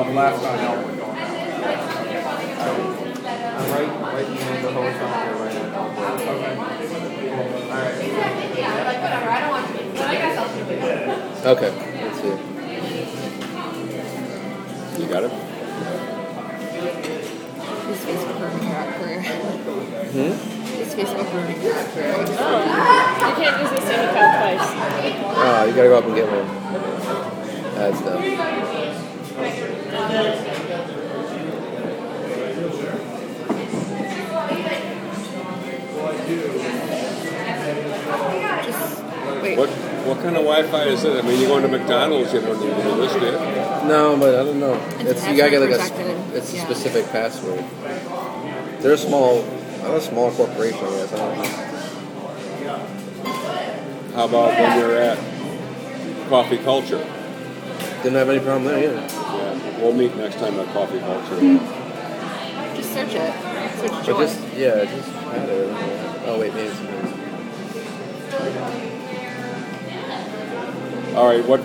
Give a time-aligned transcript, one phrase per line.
[0.00, 0.56] No, the last time.
[3.58, 5.76] I'm right, right behind the hose out there right now.
[11.50, 11.70] Okay,
[12.00, 12.34] let's see.
[15.02, 15.32] You got it?
[17.84, 19.20] His Facebook ruining your art career.
[19.20, 20.32] Hmm?
[20.78, 22.14] His Facebook ruining your art career.
[22.16, 22.24] Oh,
[23.28, 24.68] you can't use the same account twice.
[25.36, 26.46] Oh, you gotta go up and get one.
[27.74, 28.79] That's dumb.
[38.64, 39.02] Just
[39.42, 39.58] wait.
[39.58, 39.68] What
[40.06, 41.22] what kind of Wi-Fi is it?
[41.22, 43.32] I mean, you going to McDonald's, you don't need to do this, do you?
[43.88, 44.74] No, but I don't know.
[44.98, 46.64] It's It's, you gotta get like a, protected, it's a yeah.
[46.64, 47.64] specific password.
[48.80, 49.44] They're a small,
[49.84, 51.12] I'm a small corporation, I guess.
[51.12, 51.44] I don't know.
[54.16, 55.18] How about when you're at
[56.28, 57.04] Coffee Culture?
[58.02, 59.29] Didn't have any problem there either.
[59.80, 61.36] Yeah, we'll meet next time at Coffee Culture.
[61.40, 62.76] Hmm.
[62.76, 63.32] Just search it.
[63.80, 64.20] Search But joy.
[64.24, 66.22] just, yeah, just add it.
[66.26, 66.80] Oh wait, maybe it's
[71.16, 71.60] All right, what?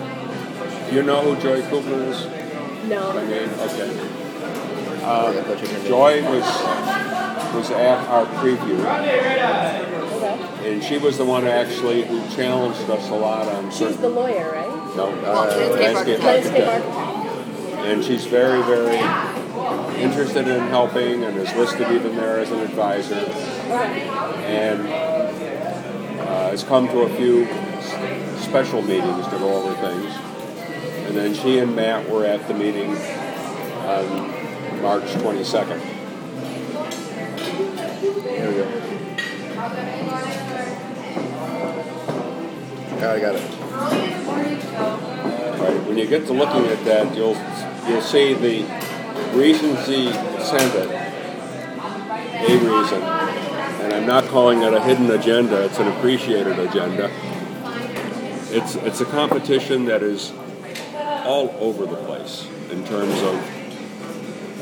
[0.92, 2.24] You know who Joy Cooper is?
[2.88, 3.12] No.
[3.12, 3.48] By name?
[3.50, 3.90] Okay.
[5.04, 6.44] I thought you uh, were Joy was
[7.54, 8.78] was at our preview,
[10.16, 10.72] Okay.
[10.74, 14.00] and she was the one who actually who challenged us a lot on She's certain.
[14.02, 14.96] the lawyer, right?
[14.96, 15.46] No, uh,
[15.78, 17.15] landscape landscape Landscape architect.
[17.86, 18.98] And she's very, very
[20.02, 24.80] interested in helping, and is listed even there as an advisor, and
[26.20, 27.46] uh, has come to a few
[28.42, 30.12] special meetings to go over things.
[31.06, 35.80] And then she and Matt were at the meeting on March 22nd.
[38.26, 38.82] Here we go.
[42.98, 43.50] I got it.
[45.60, 45.86] Right.
[45.86, 47.36] When you get to looking at that, you'll
[47.88, 48.62] you'll see the
[49.34, 50.10] reasons he
[50.42, 50.90] sent it.
[52.48, 57.10] A reason, and I'm not calling it a hidden agenda; it's an appreciated agenda.
[58.50, 60.32] It's it's a competition that is
[61.24, 63.36] all over the place in terms of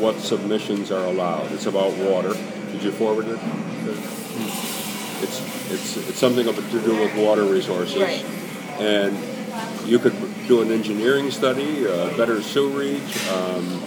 [0.00, 1.53] what submissions are allowed.
[1.53, 2.32] It's about water.
[2.72, 3.38] Did you forward it?
[5.22, 8.25] It's it's it's something to do with water resources, Right.
[8.81, 9.16] and
[9.87, 10.15] you could
[10.47, 13.82] do an engineering study, uh, better sewerage, um,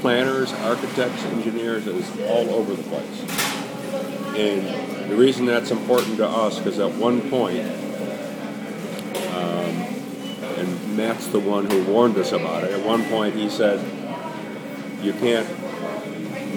[0.00, 1.86] planners, architects, engineers.
[1.86, 3.22] It's all over the place.
[4.36, 7.66] And the reason that's important to us because at one point,
[9.34, 9.74] um,
[10.58, 12.72] and Matt's the one who warned us about it.
[12.72, 13.80] At one point, he said,
[15.02, 15.48] "You can't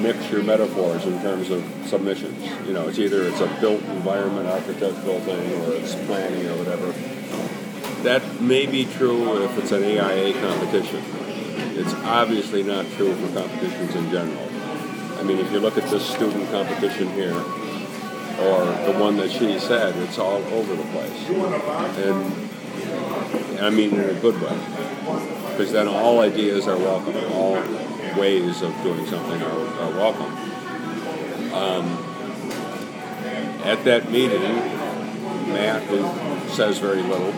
[0.02, 2.44] mix your metaphors in terms of submissions.
[2.68, 7.11] You know, it's either it's a built environment architectural thing or it's planning or whatever.
[8.04, 11.04] That may be true if it's an AIA competition.
[11.78, 14.50] It's obviously not true for competitions in general.
[15.20, 17.36] I mean, if you look at this student competition here,
[18.42, 21.30] or the one that she said, it's all over the place.
[22.00, 24.58] And I mean in a good way.
[25.52, 27.54] Because then all ideas are welcome, all
[28.20, 30.34] ways of doing something are, are welcome.
[31.54, 31.86] Um,
[33.64, 34.42] at that meeting,
[35.54, 37.32] Matt, who says very little,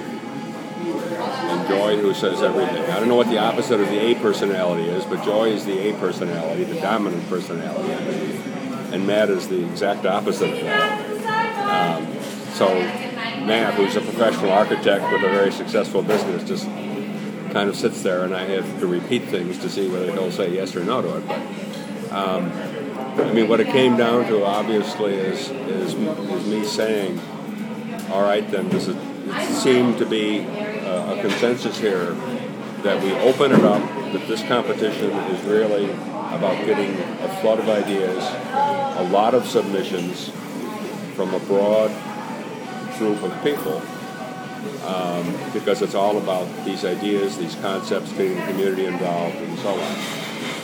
[1.23, 2.83] and Joy, who says everything.
[2.91, 5.89] I don't know what the opposite of the A personality is, but Joy is the
[5.89, 7.91] A personality, the dominant personality,
[8.91, 11.97] And Matt is the exact opposite of that.
[11.97, 12.05] Um,
[12.53, 12.67] so
[13.45, 16.65] Matt, who's a professional architect with a very successful business, just
[17.53, 20.53] kind of sits there, and I have to repeat things to see whether he'll say
[20.53, 21.27] yes or no to it.
[21.27, 22.51] But um,
[23.19, 27.19] I mean, what it came down to, obviously, is is, is me saying,
[28.09, 32.11] "All right, then, it, it seem to be a, a consensus here
[32.83, 33.81] that we open it up?
[34.13, 38.23] That this competition is really about getting a flood of ideas,
[38.97, 40.29] a lot of submissions
[41.15, 41.91] from a broad
[42.97, 43.81] group of people."
[44.85, 49.69] um, because it's all about these ideas, these concepts, getting the community involved, and so
[49.69, 49.97] on.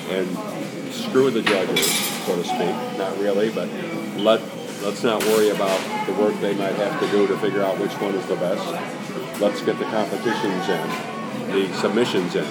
[0.09, 1.85] And screw the judges,
[2.25, 2.97] so to speak.
[2.97, 3.69] Not really, but
[4.17, 4.41] let
[4.83, 7.93] let's not worry about the work they might have to do to figure out which
[7.93, 8.65] one is the best.
[9.41, 10.89] Let's get the competitions in,
[11.51, 12.45] the submissions in.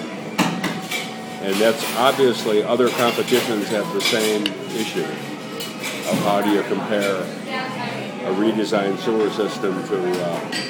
[1.41, 4.45] And that's obviously other competitions have the same
[4.75, 5.03] issue
[6.09, 10.65] of how do you compare a redesigned sewer system to uh,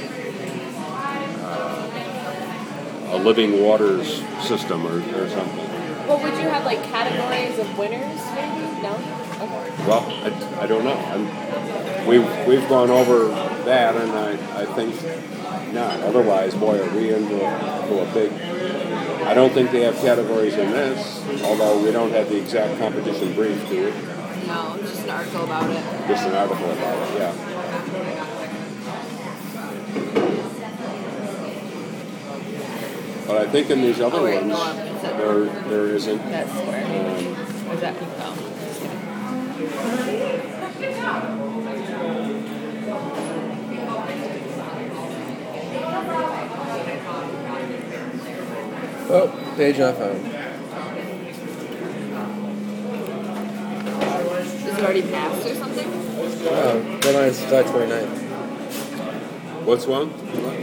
[3.11, 5.67] a living waters system or, or something.
[6.07, 8.81] Well, would you have like categories of winners, maybe?
[8.81, 9.28] No?
[9.39, 10.93] Well, I, I don't know.
[10.93, 13.27] I'm, we've, we've gone over
[13.65, 14.93] that, and I, I think
[15.73, 15.99] not.
[16.01, 18.31] Otherwise, boy, are we into a, to a big
[19.29, 23.33] I don't think they have categories in this, although we don't have the exact competition
[23.35, 23.91] brief, do we?
[24.47, 26.07] No, it's just an article about it.
[26.07, 28.39] Just an article about it, yeah.
[33.27, 34.75] But I think in these other Oh, ones, go up.
[34.77, 36.17] It said- there there isn't.
[36.31, 36.85] That's square.
[36.85, 38.18] Um, is that pink?
[39.81, 40.99] Oh, just kidding.
[49.55, 50.17] Page not found.
[54.39, 55.87] Is it already passed or something?
[56.47, 58.13] Oh, deadline's July 29th.
[59.65, 60.13] what's one?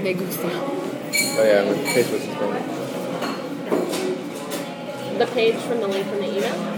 [0.02, 0.52] They goose down.
[0.52, 2.62] Oh yeah, when Facebook suspended.
[5.18, 6.75] The page from the link from the email.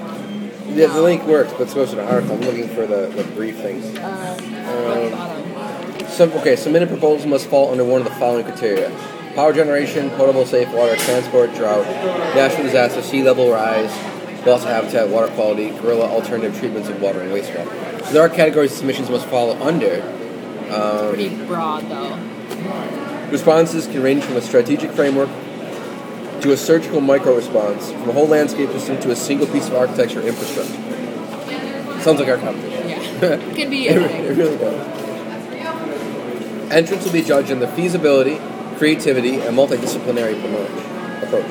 [0.68, 2.36] Yeah, the link works, but it's supposed to be an article.
[2.36, 3.84] I'm looking for the, the brief things.
[3.98, 8.90] Um, some, okay, submitted proposals must fall under one of the following criteria.
[9.34, 11.84] Power generation, potable safe water, transport, drought,
[12.34, 13.90] natural disaster, sea level rise,
[14.46, 18.04] loss of habitat, water quality, guerrilla alternative treatments of water and wastewater.
[18.06, 20.02] So there are categories submissions must fall under.
[20.70, 23.28] Um, Pretty broad though.
[23.30, 25.28] Responses can range from a strategic framework
[26.42, 29.74] to a surgical micro response, from a whole landscape system to a single piece of
[29.74, 30.72] architecture infrastructure.
[32.02, 32.88] Sounds like our competition.
[32.88, 32.98] Yeah.
[33.20, 34.98] It can be It, it really does.
[36.70, 38.38] Entrants will be judged on the feasibility,
[38.76, 40.36] creativity, and multidisciplinary
[41.22, 41.50] approach.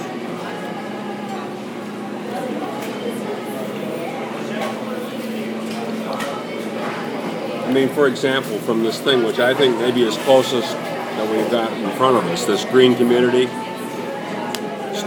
[7.66, 11.52] I mean, for example, from this thing, which I think maybe is closest that we've
[11.52, 13.48] got in front of us, this green community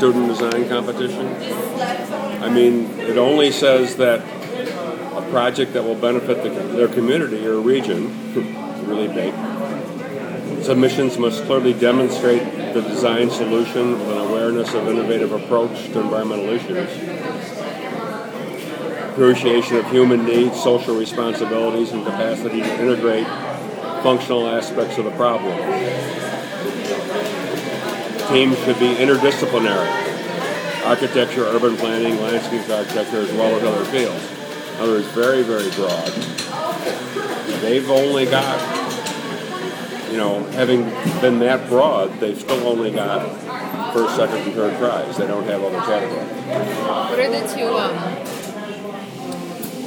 [0.00, 1.26] student design competition.
[2.43, 4.20] I mean, it only says that
[5.14, 8.08] a project that will benefit the, their community or region,
[8.87, 9.35] really big.
[10.64, 12.43] Submissions must clearly demonstrate
[12.73, 16.88] the design solution with an awareness of innovative approach to environmental issues
[19.12, 23.26] appreciation of human needs, social responsibilities, and capacity to integrate
[24.03, 25.53] functional aspects of the problem.
[28.32, 30.11] Teams should be interdisciplinary
[30.85, 34.25] architecture, urban planning, landscape architecture, as well as other fields.
[34.75, 36.06] In other words, very, very broad.
[37.61, 38.61] They've only got,
[40.11, 40.85] you know, having
[41.21, 43.29] been that broad, they've still only got
[43.93, 45.17] first, second, and third prize.
[45.17, 46.29] They don't have other categories.
[46.87, 47.67] What are the two?
[47.67, 47.97] Um,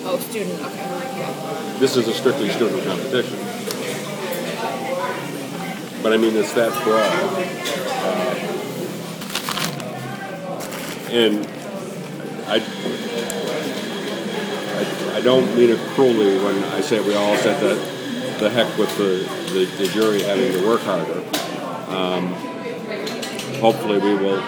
[0.05, 0.61] oh, student.
[0.61, 1.79] Okay.
[1.79, 3.39] This is a strictly student competition.
[6.03, 8.22] But I mean, it's that broad.
[11.13, 11.45] And
[12.47, 12.55] I,
[14.79, 18.75] I, I don't mean it cruelly when I say we all said that the heck
[18.79, 21.19] with the, the, the jury having to work harder.
[21.95, 22.33] Um,
[23.61, 24.41] hopefully, we will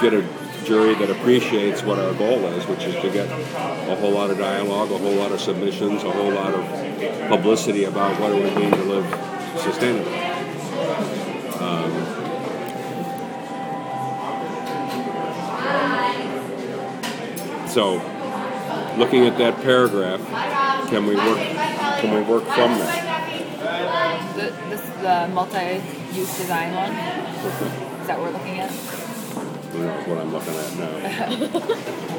[0.00, 0.26] get a
[0.64, 4.38] jury that appreciates what our goal is, which is to get a whole lot of
[4.38, 8.56] dialogue, a whole lot of submissions, a whole lot of publicity about what it would
[8.56, 9.04] mean to live
[9.56, 10.33] sustainably.
[17.74, 17.94] So,
[18.96, 20.20] looking at that paragraph,
[20.88, 21.38] can we work?
[21.98, 24.36] Can we work from that?
[24.36, 26.92] The, this is the multi-use design one.
[26.92, 28.70] Is that what we're looking at?
[28.70, 31.58] That's what I'm looking at now.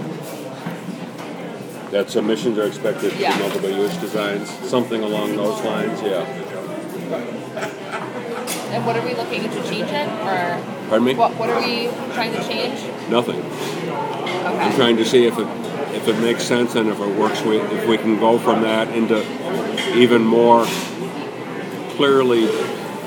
[1.91, 3.39] that submissions are expected to be Yeah.
[3.39, 6.01] multiple use designs, something along those lines.
[6.01, 6.25] Yeah.
[8.73, 11.15] And what are we looking to change it, or Pardon me?
[11.15, 11.35] what?
[11.35, 12.79] What are we trying to change?
[13.09, 13.41] Nothing.
[14.45, 15.47] I'm trying to see if it
[15.95, 17.41] if it makes sense and if it works.
[17.41, 19.19] We, if we can go from that into
[19.97, 20.65] even more
[21.95, 22.47] clearly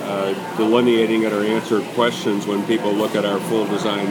[0.09, 4.07] uh, delineating it or answered questions when people look at our full design.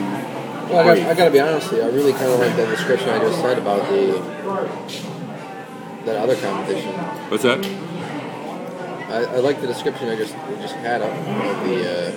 [0.69, 1.09] Well, I got.
[1.09, 1.87] I got to be honest with you.
[1.87, 4.21] I really kind of like that description I just said about the
[6.05, 6.93] that other competition.
[7.29, 7.65] What's that?
[9.09, 12.11] I, I like the description I just just had of, of the, uh,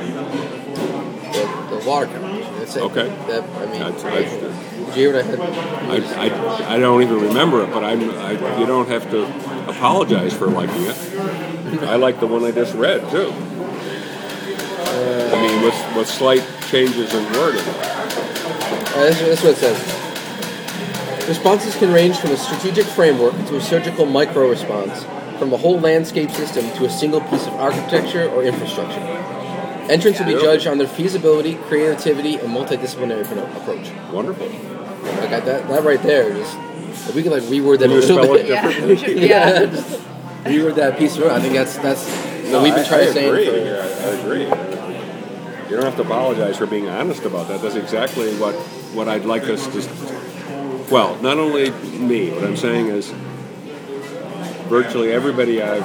[0.00, 0.49] the the
[1.86, 2.06] water.
[2.58, 2.82] That's it.
[2.82, 3.08] Okay.
[3.28, 5.40] That I mean, That's- I, that's- did you hear what I had?
[6.18, 9.24] I, I, I don't even remember it, but I'm, I, you don't have to
[9.70, 10.96] apologize for liking it.
[11.84, 13.32] I like the one I just read, too.
[15.32, 17.62] I mean, with, with slight changes in wording.
[17.62, 21.28] Uh, this is what it says.
[21.28, 25.04] Responses can range from a strategic framework to a surgical micro response,
[25.38, 28.98] from a whole landscape system to a single piece of architecture or infrastructure.
[29.90, 33.22] Entrants will be judged on their feasibility, creativity, and multidisciplinary
[33.56, 33.90] approach.
[34.12, 34.46] Wonderful.
[34.46, 36.56] Like I, that, that right there, just
[37.08, 38.46] if we could like reword that a little bit.
[38.48, 38.86] Yeah.
[38.86, 39.64] we should- yeah.
[39.66, 40.00] just
[40.44, 42.06] reword that piece of I think that's that's
[42.44, 43.46] you know, No, we've been I- trying I to say agree.
[43.46, 44.44] for I, I agree.
[45.70, 47.60] You don't have to apologize for being honest about that.
[47.62, 48.54] That's exactly what,
[48.94, 50.92] what I'd like us to.
[50.92, 53.10] Well, not only me, what I'm saying is
[54.68, 55.84] virtually everybody I've,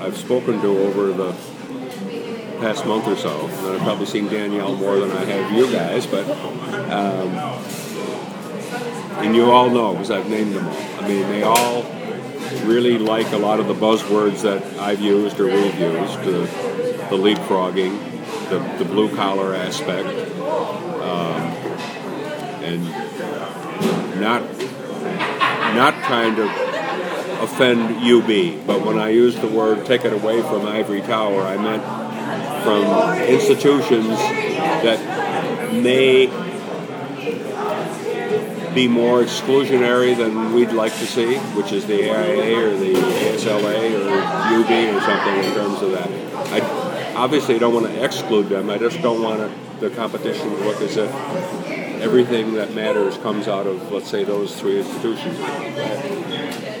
[0.00, 1.32] I've spoken to over the
[2.60, 6.06] past month or so, and I've probably seen Danielle more than I have you guys,
[6.06, 6.28] but.
[6.90, 7.86] Um,
[9.18, 10.86] and you all know because I've named them all.
[10.98, 11.82] I mean, they all
[12.64, 16.40] really like a lot of the buzzwords that I've used or we've used, the,
[17.10, 17.98] the leapfrogging,
[18.50, 20.06] the, the blue collar aspect,
[21.00, 21.40] um,
[22.62, 22.84] and
[24.20, 24.42] not
[25.74, 26.44] not trying to
[27.42, 31.56] offend UB, but when I used the word take it away from Ivory Tower, I
[31.56, 31.82] meant
[32.62, 34.18] from institutions
[34.82, 36.26] that may
[38.76, 44.06] be more exclusionary than we'd like to see, which is the AIA or the ASLA
[44.06, 44.20] or
[44.60, 46.10] UB or something in terms of that.
[46.52, 48.68] I obviously don't want to exclude them.
[48.68, 49.50] I just don't want
[49.80, 51.10] the competition to look as if
[52.02, 55.38] everything that matters comes out of, let's say, those three institutions.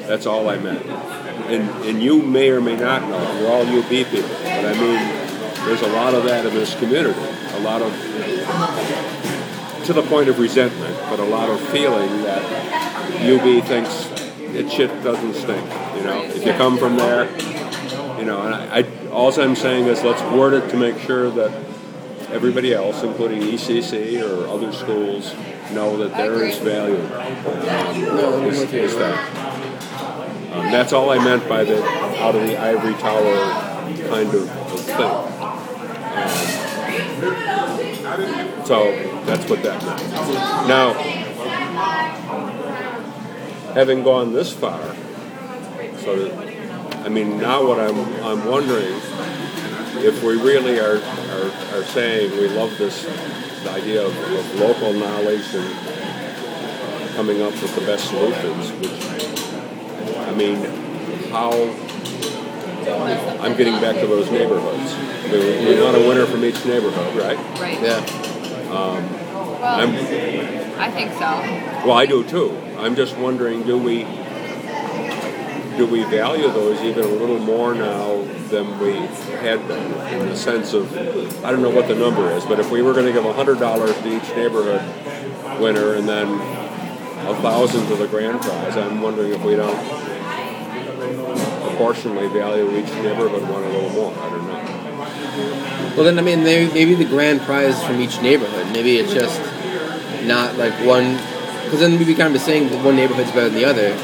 [0.06, 0.84] That's all I meant.
[0.84, 5.15] And, and you may or may not know, we're all UB people, but I mean,
[5.66, 7.18] there's a lot of that in this community.
[7.18, 7.92] A lot of
[9.84, 12.42] to the point of resentment, but a lot of feeling that
[13.22, 14.10] UB thinks
[14.54, 15.64] it shit doesn't stink.
[15.96, 17.30] You know, if you come from there,
[18.18, 21.30] you know, and I, I all I'm saying is let's word it to make sure
[21.30, 21.50] that
[22.30, 25.34] everybody else, including ECC or other schools,
[25.72, 27.02] know that there is value.
[27.14, 29.46] I'm Is, is that.
[30.52, 33.76] Um, that's all I meant by the out of the ivory tower
[34.08, 35.35] kind of, of thing.
[38.66, 38.90] So
[39.26, 40.02] that's what that meant.
[40.66, 40.92] Now,
[43.74, 44.82] having gone this far,
[45.98, 49.00] so that, I mean, now what I'm, I'm wondering
[50.04, 53.06] if we really are, are, are saying we love this
[53.68, 60.56] idea of, of local knowledge and coming up with the best solutions, which, I mean,
[61.30, 61.52] how,
[63.40, 64.92] I'm getting back to those neighborhoods.
[64.92, 67.36] I mean, we, we want a winner from each neighborhood, right?
[67.60, 67.80] Right.
[67.80, 68.35] Yeah.
[68.68, 69.90] Um, well, I'm,
[70.78, 71.86] I think so.
[71.86, 72.56] Well, I do too.
[72.78, 74.04] I'm just wondering, do we
[75.76, 78.92] do we value those even a little more now than we
[79.40, 80.90] had been in the sense of
[81.44, 83.58] I don't know what the number is, but if we were going to give hundred
[83.58, 84.80] dollars to each neighborhood
[85.60, 86.28] winner and then
[87.26, 89.76] a thousand to the grand prize, I'm wondering if we don't
[91.68, 94.14] proportionally value each neighborhood one a little more.
[94.18, 95.75] I don't know.
[95.96, 98.70] Well, then I mean, maybe, maybe the grand prize from each neighborhood.
[98.72, 99.40] Maybe it's just
[100.26, 101.16] not like one,
[101.64, 103.96] because then we'd be kind of saying that one neighborhood's better than the other.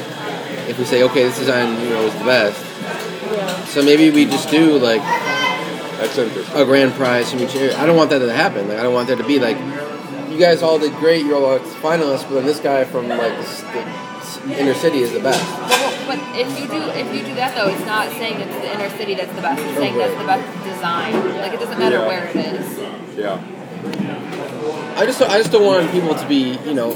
[0.67, 2.59] If we say, okay, this design, you know, is the best.
[3.31, 3.65] Yeah.
[3.65, 6.55] So maybe we just do like That's interesting.
[6.59, 7.77] a grand prize from each area.
[7.77, 8.67] I don't want that to happen.
[8.69, 9.57] Like I don't want there to be like,
[10.31, 11.25] you guys all did great.
[11.25, 15.19] You're all finalists, but then this guy from like the, the inner city is the
[15.19, 15.43] best.
[16.07, 18.73] But, but if you do if you do that though, it's not saying it's the
[18.73, 19.61] inner city that's the best.
[19.63, 21.13] It's saying that's the best design.
[21.37, 22.07] Like it doesn't matter Yeah.
[22.07, 23.17] where it is.
[23.17, 24.95] Yeah.
[24.97, 26.91] I just don't, I just don't want people to be, you know.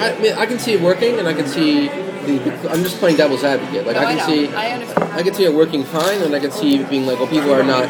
[0.00, 2.70] I, I mean, I can see it working, and I can see the.
[2.70, 3.86] I'm just playing devil's advocate.
[3.86, 4.26] Like No, I I can know.
[4.26, 5.16] see, I.
[5.18, 7.52] I can see it working fine, and I can see it being like, well, people
[7.52, 7.84] are not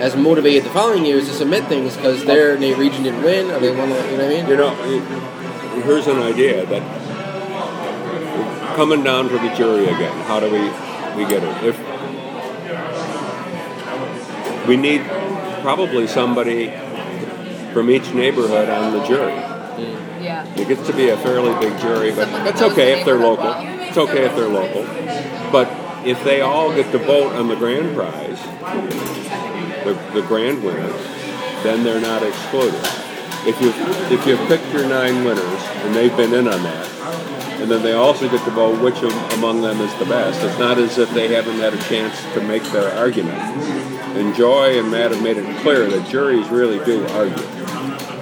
[0.00, 3.58] as motivated the following years to submit things because their na- region didn't win, or
[3.60, 4.46] they want to, you know what I mean?
[4.48, 6.82] You know, here's an idea that
[8.76, 10.14] coming down to the jury again.
[10.26, 10.60] How do we
[11.16, 11.64] we get it?
[11.64, 11.78] If
[14.68, 15.02] we need
[15.62, 16.68] probably somebody
[17.72, 19.32] from each neighborhood on the jury.
[19.32, 20.46] Yeah.
[20.54, 23.52] It gets to be a fairly big jury, but that's okay if they're local.
[23.54, 24.82] It's okay if they're local.
[25.50, 25.68] But
[26.06, 28.40] if they all get to vote on the grand prize,
[29.84, 31.02] the, the grand winners,
[31.62, 32.80] then they're not excluded.
[33.48, 33.72] If you
[34.14, 36.86] if you picked your nine winners and they've been in on that,
[37.60, 38.98] and then they also get to vote which
[39.34, 40.42] among them is the best.
[40.42, 43.38] It's not as if they haven't had a chance to make their argument.
[44.16, 47.36] And Joy and Matt have made it clear that juries really do argue.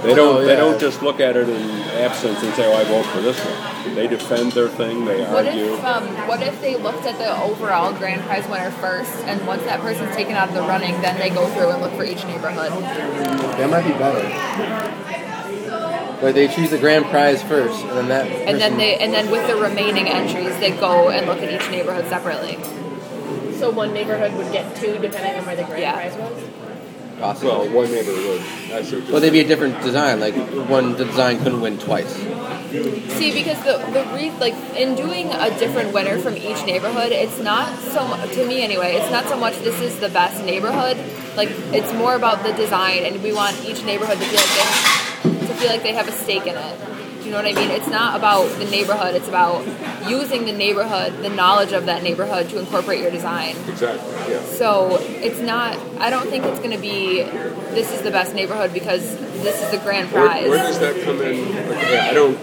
[0.03, 0.37] They don't.
[0.37, 3.23] Oh, They don't just look at it in absence and say, "Oh, I vote for
[3.23, 5.05] this one." They defend their thing.
[5.07, 5.73] They What argue.
[5.75, 9.63] if um, what if they looked at the overall grand prize winner first, and once
[9.65, 12.23] that person's taken out of the running, then they go through and look for each
[12.27, 12.73] neighborhood?
[12.73, 15.14] That might be better.
[16.23, 18.27] Like they choose the grand prize first, and then that.
[18.27, 21.71] And then they and then with the remaining entries, they go and look at each
[21.71, 22.59] neighborhood separately.
[23.59, 25.93] So one neighborhood would get two depending on where the grand Yeah.
[25.95, 26.43] prize was?
[27.21, 27.51] possible.
[27.59, 28.41] well, one neighborhood.
[28.73, 30.21] I see what you're Well, they'd be a different design.
[30.21, 30.35] Like
[30.69, 32.13] one the design couldn't win twice.
[32.15, 37.39] See, because the the re- like in doing a different winner from each neighborhood, it's
[37.41, 38.95] not so mu- to me anyway.
[38.97, 40.97] It's not so much this is the best neighborhood.
[41.37, 45.14] Like it's more about the design, and we want each neighborhood to feel like they
[45.55, 46.79] to feel like they have a stake in it.
[47.25, 47.71] Do you know what I mean?
[47.71, 49.15] It's not about the neighborhood.
[49.15, 49.65] It's about
[50.07, 53.57] using the neighborhood, the knowledge of that neighborhood to incorporate your design.
[53.67, 54.13] Exactly.
[54.31, 54.43] Yeah.
[54.45, 55.79] So it's not.
[55.99, 57.23] I don't think it's going to be.
[57.73, 60.49] This is the best neighborhood because this is the grand prize.
[60.49, 61.57] where does that come in?
[61.69, 62.37] Okay, I don't.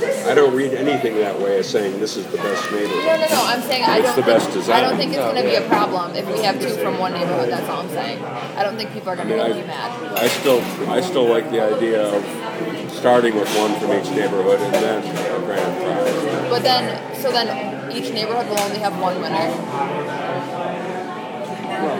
[0.00, 3.04] I don't read anything that way as saying this is the best neighborhood.
[3.04, 3.26] no, no.
[3.28, 3.42] No.
[3.46, 4.16] I'm saying I It's don't.
[4.16, 4.76] the think, best design.
[4.84, 6.98] I don't think it's going to be a oh, problem if we have two from
[6.98, 7.50] one neighborhood.
[7.50, 8.22] That's all I'm saying.
[8.22, 10.16] I don't think people are going to mean, really be mad.
[10.18, 14.60] I, I still, I still like the idea of starting with one from each neighborhood
[14.60, 16.50] and then a grand prize.
[16.50, 19.48] But then, so then each neighborhood will only have one winner,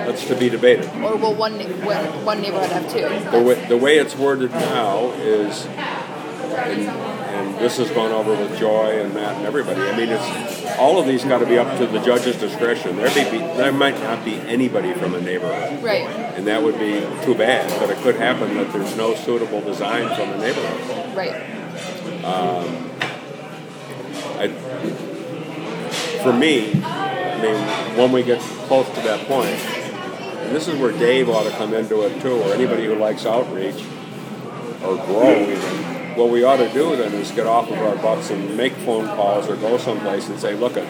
[0.06, 0.86] That's to be debated.
[1.02, 3.08] or will one win, one neighborhood have two?
[3.30, 5.66] The way, the way it's worded now is,
[6.66, 9.80] and, and this has gone over with Joy and Matt and everybody.
[9.80, 12.96] I mean, it's all of these got to be up to the judge's discretion.
[12.96, 16.06] There may be, there might not be anybody from a neighborhood, Right.
[16.08, 17.68] and that would be too bad.
[17.80, 21.16] But it could happen that there's no suitable design from the neighborhood.
[21.16, 21.34] Right.
[22.24, 22.90] Um,
[24.40, 24.48] I,
[26.22, 30.92] for me, I mean, when we get close to that point, and this is where
[30.92, 33.82] Dave ought to come into it too, or anybody who likes outreach
[34.82, 35.87] or grow even.
[36.18, 39.06] What we ought to do then is get off of our butts and make phone
[39.06, 40.84] calls or go someplace and say, look, it,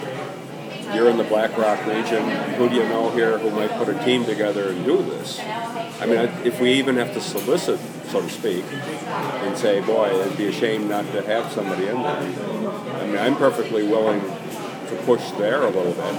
[0.94, 2.26] you're in the Black Rock region.
[2.54, 5.38] Who do you know here who might put a team together and do this?
[5.38, 6.16] I mean,
[6.46, 10.52] if we even have to solicit, so to speak, and say, boy, it'd be a
[10.52, 12.22] shame not to have somebody in there.
[12.96, 16.14] I mean, I'm perfectly willing to push there a little bit.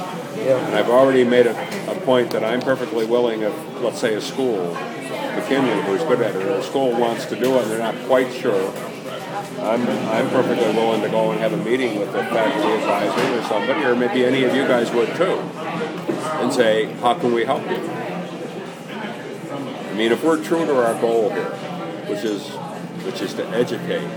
[0.45, 4.21] And I've already made a, a point that I'm perfectly willing if, let's say, a
[4.21, 7.79] school, McKinley, who's good at it, or a school wants to do it and they're
[7.79, 8.71] not quite sure,
[9.63, 13.43] I'm, I'm perfectly willing to go and have a meeting with the faculty advisor or
[13.43, 15.39] somebody, or maybe any of you guys would too,
[16.41, 17.77] and say, how can we help you?
[19.89, 21.51] I mean, if we're true to our goal here,
[22.07, 22.47] which is,
[23.05, 24.07] which is to educate,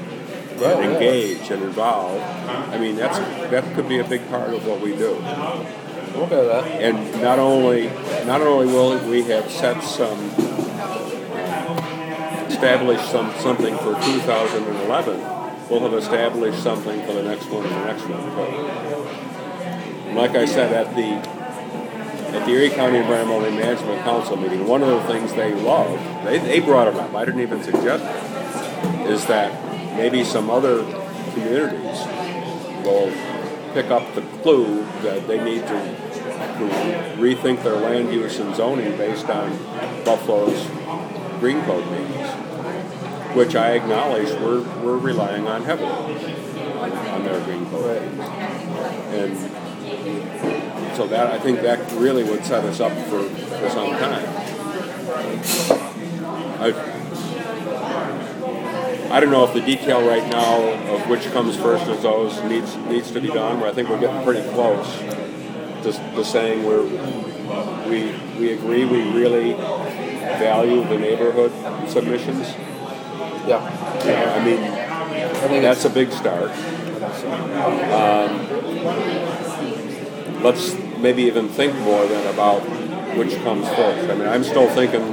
[0.53, 0.93] and yeah.
[0.93, 4.95] engage and involve, I mean, that's, that could be a big part of what we
[4.97, 5.17] do.
[6.15, 6.65] Okay that.
[6.67, 7.87] And not only,
[8.27, 10.19] not only will we have set some,
[12.63, 15.19] established some, something for 2011,
[15.69, 18.21] we'll have established something for the next one and the next one.
[20.07, 21.09] And like I said, at the,
[22.37, 26.39] at the Erie County Environmental Management Council meeting, one of the things they love, they,
[26.39, 30.85] they brought it up, I didn't even suggest it, is that maybe some other
[31.33, 32.07] communities
[32.87, 33.13] will
[33.75, 38.97] pick up the clue that they need to, to rethink their land use and zoning
[38.97, 39.51] based on
[40.05, 40.65] Buffalo's
[41.41, 42.42] green code meetings,
[43.35, 45.89] which I acknowledge we're, we're relying on heavily
[46.83, 48.19] on their green meetings.
[49.13, 49.37] And
[50.97, 54.27] so that I think that really would set us up for, for some time.
[56.61, 56.73] I,
[59.11, 60.61] I don't know if the detail right now
[60.95, 63.61] of which comes first of those needs needs to be done.
[63.61, 66.85] But I think we're getting pretty close to, to saying we're
[67.89, 71.53] we we agree we really value the neighborhood
[71.89, 72.55] submissions.
[73.47, 74.05] Yeah.
[74.05, 74.63] Yeah, I mean
[75.43, 76.51] I think that's a big start.
[77.93, 78.49] Um,
[80.43, 82.61] let's maybe even think more then about
[83.17, 84.09] which comes first.
[84.09, 85.05] I mean, I'm still thinking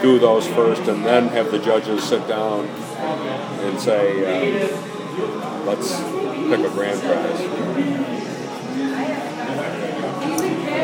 [0.00, 4.68] do those first and then have the judges sit down and say, uh,
[5.66, 7.40] let's pick a grand prize.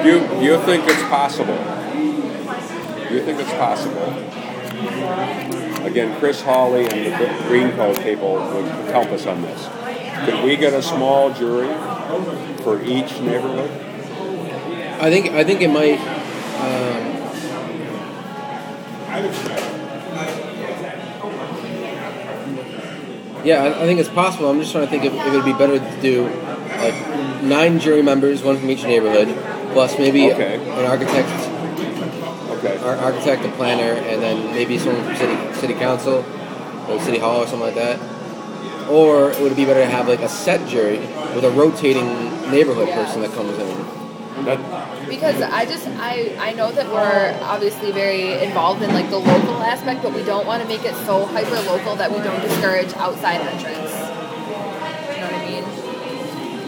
[0.02, 1.58] Do you, do you think it's possible?
[3.08, 4.12] Do you think it's possible?
[5.84, 9.68] Again, Chris Hawley and the Green Code people would help us on this.
[10.26, 11.68] Could we get a small jury
[12.62, 13.70] for each neighborhood?
[15.00, 15.98] I think I think it might.
[16.60, 17.16] Um,
[23.44, 24.50] yeah, I, I think it's possible.
[24.50, 28.02] I'm just trying to think if, if it'd be better to do like nine jury
[28.02, 29.28] members, one from each neighborhood,
[29.72, 30.56] plus maybe Okay.
[30.56, 31.28] an architect,
[32.62, 32.76] Okay.
[32.84, 36.24] ar- architect, a planner, and then maybe someone from city city council
[36.88, 37.98] or city hall or something like that.
[38.90, 40.98] Or would it be better to have like a set jury
[41.34, 42.06] with a rotating
[42.50, 44.44] neighborhood person that comes in?
[44.44, 44.58] That,
[45.08, 49.62] Because I just I I know that we're obviously very involved in like the local
[49.62, 52.92] aspect, but we don't want to make it so hyper local that we don't discourage
[52.94, 53.92] outside entrance.
[55.14, 55.64] You know what I mean?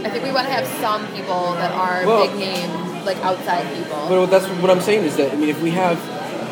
[0.06, 3.66] I think we want to have some people that are Well- big name like outside
[3.74, 4.08] people.
[4.08, 5.98] But that's what I'm saying is that I mean, if we have,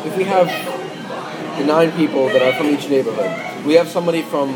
[0.05, 0.47] if we have
[1.57, 4.49] the nine people that are from each neighborhood, we have somebody from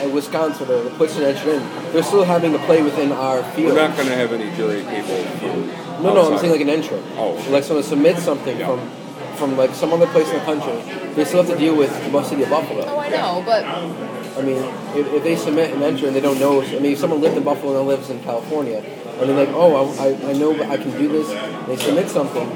[0.00, 3.74] a Wisconsin or puts an entry in, they're still having to play within our field.
[3.74, 6.68] We're not going to have any jury people from no, no, I'm saying like an
[6.68, 7.00] entry.
[7.16, 7.32] Oh.
[7.50, 8.66] Like someone submits something Yeah.
[8.66, 8.90] from
[9.36, 10.72] from like some other place in the country,
[11.14, 12.84] they still have to deal with the city of Buffalo.
[12.86, 14.62] Oh, I know, but I mean,
[14.94, 17.36] if, if they submit an entry and they don't know, I mean, if someone lived
[17.36, 18.78] in Buffalo and lives in California,
[19.20, 21.28] and they're like, oh, I, I, I know I can do this,
[21.66, 22.48] they submit something,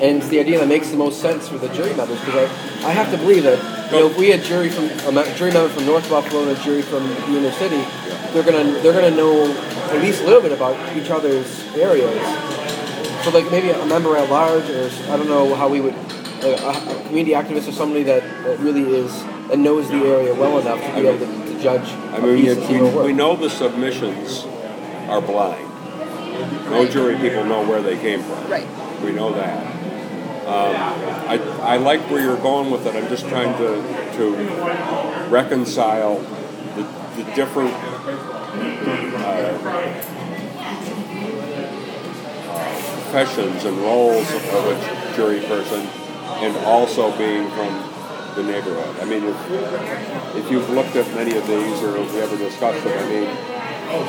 [0.00, 2.50] and it's the idea that makes the most sense for the jury members, because
[2.84, 3.58] I, I have to believe that,
[3.92, 4.84] you know, if we had jury from,
[5.16, 7.82] a jury member from North Buffalo and a jury from the inner city,
[8.32, 9.46] they're gonna, they're gonna know
[9.92, 12.20] at least a little bit about each other's areas.
[13.24, 15.94] So like maybe a member at large, or I don't know how we would,
[16.42, 19.12] like a, community activist or somebody that, that really is
[19.50, 21.88] and knows the area well enough to be able to, to judge.
[22.12, 24.44] I mean, piece you- of we, we know the submissions
[25.08, 25.63] are blind.
[26.70, 28.50] No jury people know where they came from.
[28.50, 28.66] right.
[29.02, 29.74] We know that.
[30.46, 30.74] Um,
[31.28, 32.94] I, I like where you're going with it.
[32.94, 33.82] I'm just trying to,
[34.16, 36.18] to reconcile
[36.76, 36.82] the,
[37.16, 39.58] the different uh,
[43.04, 45.80] professions and roles of a jury person
[46.42, 47.90] and also being from
[48.34, 48.96] the neighborhood.
[49.00, 52.82] I mean, if, if you've looked at many of these or if we ever discussed
[52.84, 53.53] them, I mean,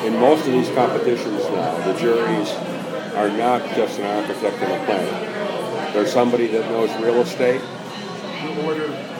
[0.05, 2.51] in most of these competitions now, the juries
[3.15, 5.91] are not just an architect and a planner.
[5.93, 7.61] There's somebody that knows real estate,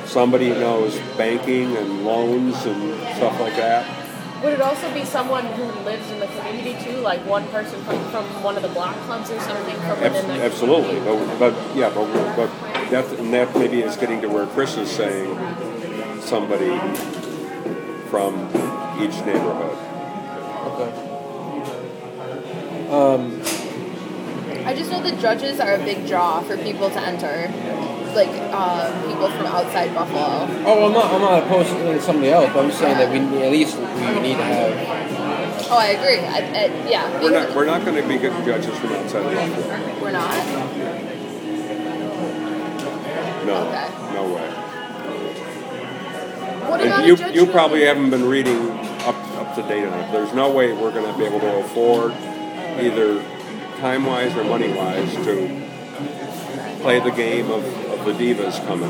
[0.06, 3.86] somebody who knows banking and loans and stuff like that.
[4.44, 8.04] Would it also be someone who lives in the community too, like one person from,
[8.12, 11.76] from one of the block clubs or something from Abs- within the Absolutely, but, but
[11.76, 12.50] yeah, but, but
[12.92, 15.34] that, and that maybe is getting to where Chris is saying
[16.22, 16.78] somebody
[18.10, 18.36] from
[19.02, 19.85] each neighborhood.
[20.76, 20.92] Okay.
[22.92, 23.42] Um,
[24.68, 27.50] I just know the judges are a big draw for people to enter,
[28.14, 30.48] like uh, people from outside Buffalo.
[30.66, 31.14] oh, I'm not.
[31.14, 32.52] I'm not opposed to somebody else.
[32.54, 34.74] But I'm just saying that we at least we need to have.
[35.72, 36.20] Oh, I agree.
[36.20, 39.34] I, I, yeah, We're not, we're not going to be getting judges from outside of
[39.34, 40.02] Buffalo.
[40.02, 40.46] we're not.
[43.46, 44.14] No, Okay.
[44.14, 44.50] no way.
[46.70, 50.12] What about you, a you probably haven't been reading up, up to date on it.
[50.12, 52.12] There's no way we're going to be able to afford
[52.80, 53.22] either
[53.78, 55.66] time wise or money wise to
[56.82, 58.90] play the game of, of the divas coming.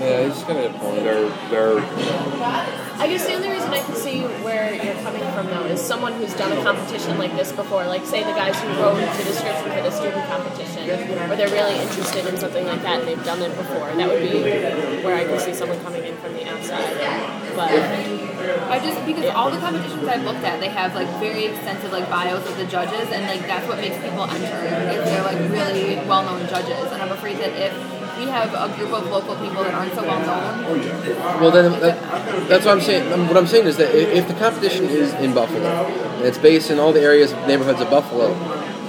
[0.00, 1.04] Yeah, he's got a good point.
[1.04, 1.78] They're they're
[3.02, 6.12] I guess the only reason I can see where you're coming from though is someone
[6.14, 9.70] who's done a competition like this before, like say the guys who wrote the description
[9.70, 10.90] for the student competition,
[11.30, 13.92] or they're really interested in something like that and they've done it before.
[13.94, 14.42] That would be
[15.04, 16.96] where I could see someone coming in from the outside.
[17.54, 21.92] But I just because all the competitions I've looked at, they have like very extensive
[21.92, 24.98] like bios of the judges, and like that's what makes people enter.
[24.98, 27.72] If they're like really well-known judges, and I'm afraid that if
[28.18, 32.48] we have a group of local people that aren't so well known, Well, then that,
[32.48, 33.12] that's what I'm saying.
[33.12, 36.70] um, What I'm saying is that if the competition is in Buffalo and it's based
[36.70, 38.34] in all the areas, neighborhoods of Buffalo,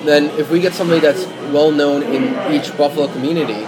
[0.03, 3.65] then if we get somebody that's well known in each Buffalo community,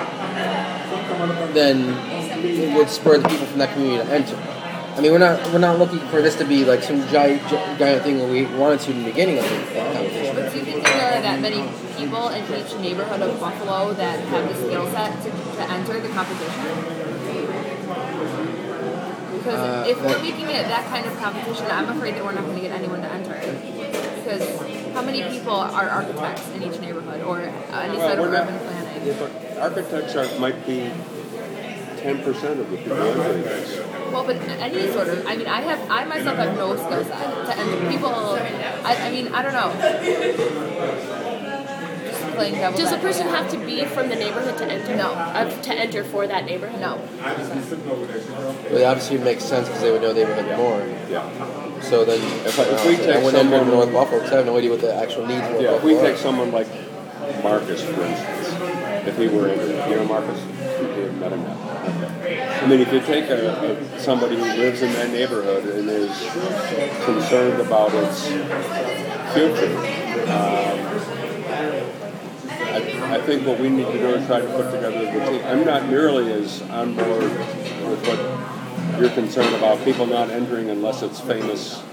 [1.54, 1.96] then
[2.44, 4.55] it would spur the people from that community to enter.
[4.96, 7.42] I mean, we're not we're not looking for this to be like some giant
[7.78, 10.36] giant thing that we wanted to in the beginning of the of the competition.
[10.36, 11.62] but do you think there are that many
[11.98, 16.10] people in each neighborhood of Buffalo that have the skill set to, to enter the
[16.10, 16.64] competition?
[19.36, 22.32] Because Uh, if we're that- making it that kind of competition, I'm afraid that we're
[22.32, 23.36] not going to get anyone to enter.
[24.24, 24.42] Because
[24.96, 28.48] how many people are architects in each neighborhood or any Well, sort of we're not-
[28.48, 29.16] urban planning?
[29.20, 29.32] but
[29.62, 30.90] architects are might be
[32.06, 33.80] ten percent of the people entering this.
[34.12, 37.46] Well, but any sort of, I mean, I have, I myself have no skill set
[37.48, 37.90] to enter.
[37.90, 39.72] People, I, I mean, I don't know.
[42.06, 44.96] Just playing devil's does a person have to be from the neighborhood to enter?
[44.96, 45.12] No.
[45.14, 46.80] Uh, to enter for that neighborhood?
[46.80, 47.02] No.
[48.72, 50.80] But obviously, it makes sense because they would know the neighborhood more.
[51.10, 51.26] Yeah.
[51.82, 54.46] So then, If I- if we take wouldn't enter someone- North Buffalo because I have
[54.46, 55.62] no idea what the actual needs were.
[55.62, 56.68] Yeah, if we take someone like
[57.44, 58.54] Marcus, for instance,
[59.08, 60.40] if he were in, you know Marcus?
[60.42, 61.58] You have met him yet.
[62.62, 66.18] I mean, if you take a, a, somebody who lives in that neighborhood and is
[67.06, 68.28] concerned about its
[69.34, 69.78] future,
[70.32, 70.96] um,
[72.76, 75.42] I, I think what we need to do is try to put together the team.
[75.46, 81.02] I'm not nearly as on board with what you're concerned about people not entering unless
[81.02, 81.84] it's famous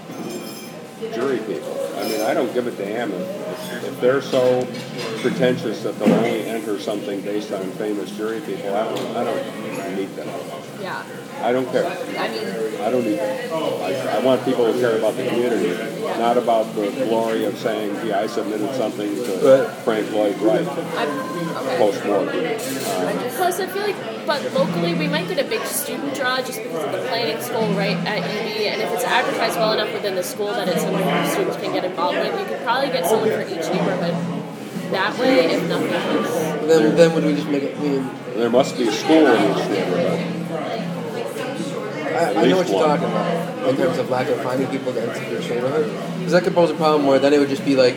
[1.13, 1.77] jury people.
[1.97, 3.52] I mean, I don't give a damn if,
[4.03, 4.67] they're so
[5.21, 8.75] pretentious that they'll only enter something based on famous jury people.
[8.75, 10.27] I don't, I don't need that.
[10.81, 11.05] Yeah.
[11.41, 11.85] I don't care.
[11.85, 13.51] I mean, I don't need that.
[13.51, 15.73] I, I want people who care about the community,
[16.19, 19.69] not about the glory of saying, gee, I submitted something to Right.
[19.83, 21.09] Frank Lloyd Wright I'm,
[21.57, 21.77] okay.
[21.77, 22.29] post-mortem.
[22.29, 26.37] Um, Plus, Plus, I feel like, but locally, we might get a big student draw
[26.37, 28.61] just because of the planning school right at UB.
[28.71, 31.73] And if it's advertised well enough within the school that it's something that students can
[31.73, 35.89] get involved with, you could probably get someone for each neighborhood that way, if nothing
[35.93, 36.67] else.
[36.67, 37.79] Then, then would we just make it?
[37.79, 40.19] Mean, There must be a school in each neighborhood.
[42.13, 42.87] I, I know what you're one.
[42.89, 45.85] talking about in terms of lack of finding people to enter your neighborhood.
[46.17, 47.95] Because that could pose a problem where then it would just be like,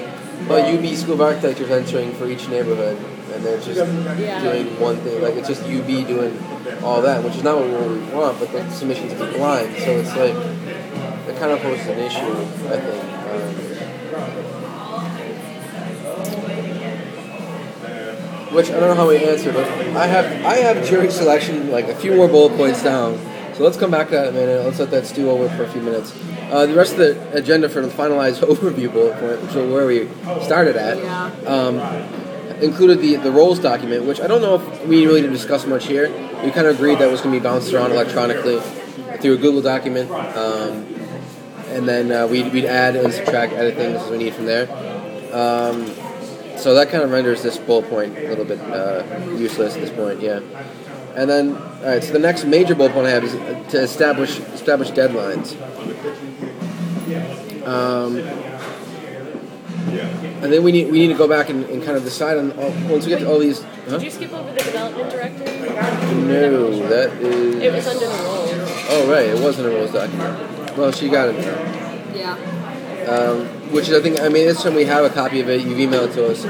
[0.48, 2.96] well, UB School of Architecture is entering for each neighborhood,
[3.34, 3.76] and they're just
[4.18, 4.40] Yeah.
[4.42, 5.20] doing one thing.
[5.22, 6.38] Like it's just UB doing
[6.82, 8.38] all that, which is not what we want.
[8.38, 10.34] But the submissions are blind, so it's like
[11.28, 12.32] it kind of poses an issue.
[12.68, 13.02] I think.
[14.52, 14.55] Um,
[18.56, 21.88] which I don't know how we answered, but I have I have jury selection like
[21.88, 23.18] a few more bullet points down.
[23.54, 24.64] So let's come back to that in a minute.
[24.64, 26.14] Let's let that stew over for a few minutes.
[26.50, 29.86] Uh, the rest of the agenda for the finalized overview bullet point, which is where
[29.86, 30.08] we
[30.44, 30.96] started at,
[31.46, 31.78] um,
[32.62, 35.86] included the the roles document, which I don't know if we really didn't discuss much
[35.86, 36.08] here.
[36.42, 38.60] We kind of agreed that was going to be bounced around electronically
[39.20, 40.86] through a Google document, um,
[41.68, 44.68] and then uh, we'd, we'd add and subtract, edit things as we need from there.
[45.32, 45.90] Um,
[46.56, 49.04] so that kind of renders this bullet point a little bit uh,
[49.36, 50.40] useless at this point, yeah.
[51.14, 52.04] And then, all right.
[52.04, 53.32] So the next major bullet point I have is
[53.72, 55.56] to establish establish deadlines.
[57.66, 58.18] Um,
[60.38, 62.52] I think we need we need to go back and, and kind of decide on
[62.52, 63.62] all, once we get to all these.
[63.62, 63.92] Huh?
[63.92, 65.44] Did you skip over the development director?
[66.14, 67.54] No, that is.
[67.56, 68.50] It was under the roles.
[68.90, 70.76] Oh right, it wasn't a rules document.
[70.76, 71.36] Well, she got it.
[72.14, 72.34] Yeah.
[73.08, 75.62] um, which is I think I mean this time we have a copy of it.
[75.62, 76.42] You've emailed it to us,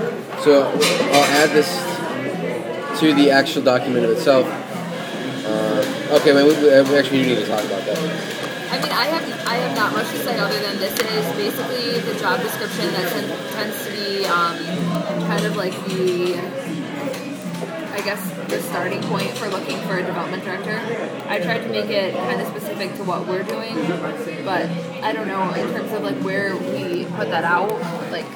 [0.44, 1.68] so I'll add this
[3.00, 4.46] to the actual document of itself.
[5.46, 7.98] Uh, okay, man, we, we actually do need to talk about that.
[8.72, 12.00] I mean, I have I have not much to say other than this is basically
[12.00, 13.10] the job description that
[13.52, 14.58] tends to be um,
[15.28, 16.65] kind of like the
[17.96, 20.78] I guess the starting point for looking for a development director.
[21.28, 23.74] I tried to make it kind of specific to what we're doing,
[24.44, 24.68] but
[25.02, 27.70] I don't know in terms of like where we put that out,
[28.12, 28.26] like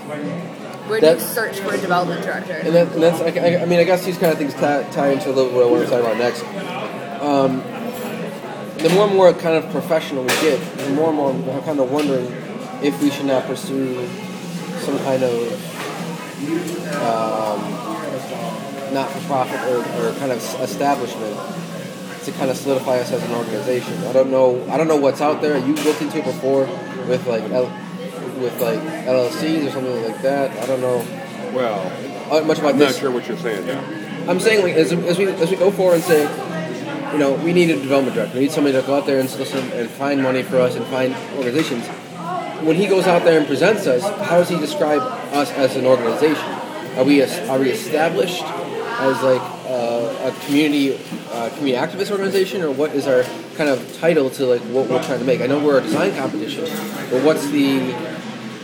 [0.88, 2.55] where do you search for a development director?
[2.55, 3.27] And, that, and that's I,
[3.59, 5.57] I- I mean I guess these kind of things tie, tie into a little bit
[5.57, 6.42] what I want to talk about next.
[7.23, 7.62] Um,
[8.83, 11.81] the more and more kind of professional we get, the more and more I'm kind
[11.81, 12.25] of wondering
[12.83, 14.09] if we should not pursue
[14.79, 15.53] some kind of
[16.96, 17.61] um,
[18.92, 21.37] not-for-profit or, or kind of establishment
[22.24, 23.94] to kind of solidify us as an organization.
[24.05, 24.62] I don't know.
[24.70, 25.57] I don't know what's out there.
[25.59, 26.66] You looked into it before
[27.09, 27.64] with like L,
[28.40, 30.50] with like LLCs or something like that.
[30.62, 30.98] I don't know
[31.55, 31.81] Well,
[32.33, 33.83] uh, much about I'm not sure what you're saying now.
[34.31, 36.22] I'm saying like as, as we as we go forward and say,
[37.12, 38.35] you know, we need a development director.
[38.35, 40.85] We need somebody to go out there and solicit and find money for us and
[40.87, 41.87] find organizations.
[42.66, 45.00] When he goes out there and presents us, how does he describe
[45.33, 46.44] us as an organization?
[46.98, 48.42] Are we are we established
[49.00, 50.98] as like uh, a community
[51.30, 53.22] uh, community activist organization, or what is our
[53.56, 55.40] kind of title to like what we're trying to make?
[55.40, 56.64] I know we're a design competition,
[57.10, 57.94] but what's the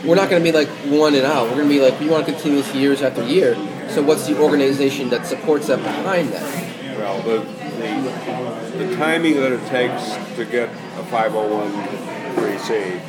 [0.04, 1.48] we're not going to be like one and out.
[1.48, 3.54] We're going to be like we want to continue this years after year.
[3.88, 6.98] So what's the organization that supports that behind that?
[6.98, 10.68] Well, the, the, the timing that it takes to get
[10.98, 13.00] a 501c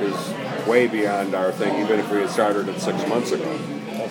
[0.00, 3.58] is way beyond our thing, even if we had started it six months ago.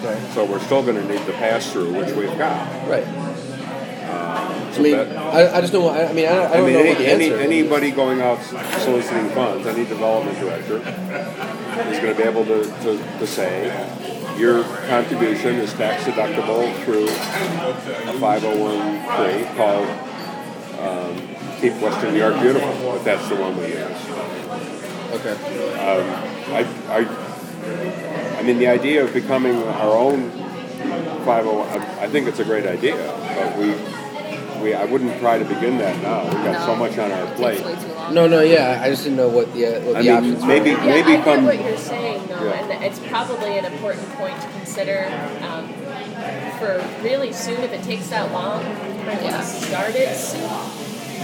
[0.04, 0.32] Okay.
[0.34, 2.90] So we're still going to need the pass through, which we've got.
[2.90, 3.06] Right.
[3.08, 5.94] I mean, that- I, I just don't.
[5.94, 7.40] I, I mean, I, I I don't mean, know any, what the any, answer.
[7.40, 12.98] anybody going out soliciting funds, any development director, is going to be able to, to,
[13.20, 13.68] to say,
[14.40, 19.90] your contribution is tax deductible through a 501c called
[20.80, 21.16] um,
[21.60, 24.02] Keep Western New York Beautiful, if that's the one we use.
[25.20, 25.36] Okay.
[25.78, 26.60] I,
[26.90, 28.11] I,
[28.42, 32.66] I mean, the idea of becoming our own 501, I, I think it's a great
[32.66, 32.96] idea,
[33.36, 33.76] but we,
[34.64, 36.24] we, I wouldn't try to begin that now.
[36.24, 37.60] We've got so much on our plate.
[37.60, 38.14] takes way too long.
[38.16, 38.82] No, no, yeah.
[38.84, 40.78] I just didn't know what the uh, what I the mean, options maybe, were.
[40.78, 41.46] Yeah, maybe I come.
[41.46, 42.72] get what you're saying though, Yeah.
[42.74, 45.06] and it's probably an important point to consider
[45.46, 45.68] um,
[46.58, 48.64] for really soon if it takes that long
[49.06, 49.40] for Yeah.
[49.42, 50.50] start it soon.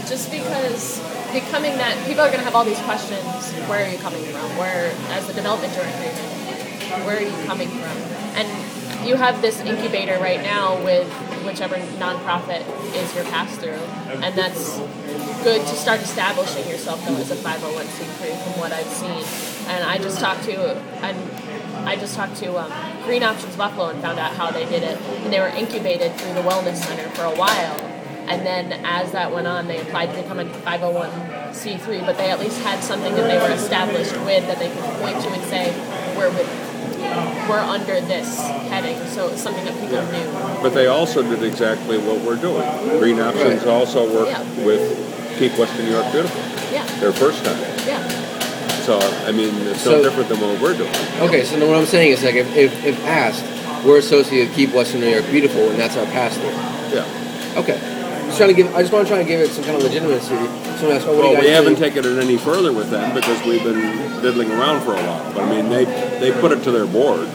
[0.05, 1.01] Just because
[1.33, 3.25] becoming that people are going to have all these questions.
[3.67, 4.55] Where are you coming from?
[4.55, 6.36] Where, as the development director, even,
[7.05, 7.97] where are you coming from?
[8.37, 11.11] And you have this incubator right now with
[11.45, 12.61] whichever nonprofit
[12.95, 13.79] is your pass through,
[14.21, 14.77] and that's
[15.43, 19.23] good to start establishing yourself though as a 501c3 from what I've seen.
[19.69, 24.01] And I just talked to and I just talked to um, Green Options Buffalo and
[24.01, 24.99] found out how they did it.
[24.99, 27.79] And they were incubated through the Wellness Center for a while.
[28.27, 32.41] And then as that went on, they applied to become a 501c3, but they at
[32.41, 35.71] least had something that they were established with that they could point to and say,
[36.17, 36.66] we're with
[37.49, 40.11] were under this heading, so it's something that people Yeah.
[40.11, 40.61] knew.
[40.61, 42.63] But they also did exactly what we're doing.
[42.99, 43.73] Green Options Right.
[43.73, 44.65] also worked Yeah.
[44.65, 44.81] with
[45.39, 46.41] Keep Western New York Beautiful
[46.73, 47.57] Yeah, their first time.
[47.87, 47.99] yeah.
[48.85, 50.89] So I mean, it's So- no different than what we're doing.
[51.21, 53.43] Okay, so what I'm saying is like if, if, if asked,
[53.83, 56.49] we're associated with Keep Western New York Beautiful, and that's our pastor.
[56.93, 57.03] Yeah.
[57.57, 57.77] Okay.
[58.27, 58.75] Just trying to give.
[58.75, 60.27] I just want to try and give it some kind of legitimacy.
[60.27, 62.71] Someone asks, "Oh, what do Well, you guys we haven't think?" taken it any further
[62.73, 65.33] with them because we've been diddling around for a while.
[65.33, 65.85] But I mean, they
[66.19, 67.27] they put it to their board,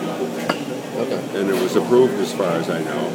[0.99, 1.21] Okay.
[1.41, 3.11] and it was approved as far as I know.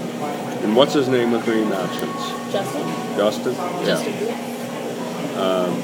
[0.64, 2.20] And what's his name with Green Options?
[2.52, 2.82] Justin?
[3.16, 3.56] Justin.
[3.86, 4.20] Justin Yeah.
[4.20, 5.38] Booth?
[5.38, 5.82] Um,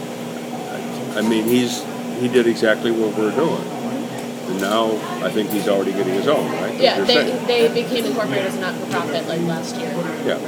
[1.15, 1.83] I mean, he's
[2.19, 3.63] he did exactly what we're doing,
[4.49, 4.91] and now
[5.23, 6.73] I think he's already getting his own, right?
[6.79, 7.45] Yeah, they, saying.
[7.47, 9.93] they became incorporated as a not-for-profit like last year.
[10.25, 10.39] Yeah.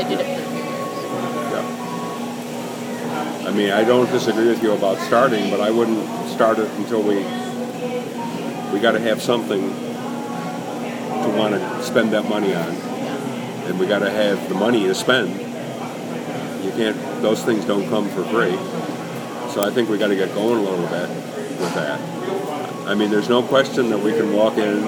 [0.00, 0.64] They did it for years.
[1.52, 1.64] Yeah.
[3.46, 7.02] I mean, I don't disagree with you about starting, but I wouldn't start it until
[7.02, 7.16] we
[8.72, 12.70] we got to have something to want to spend that money on,
[13.66, 15.38] and we got to have the money to spend.
[16.64, 18.56] You can't; those things don't come for free.
[19.52, 22.00] So I think we got to get going a little bit with that.
[22.88, 24.80] I mean, there's no question that we can walk in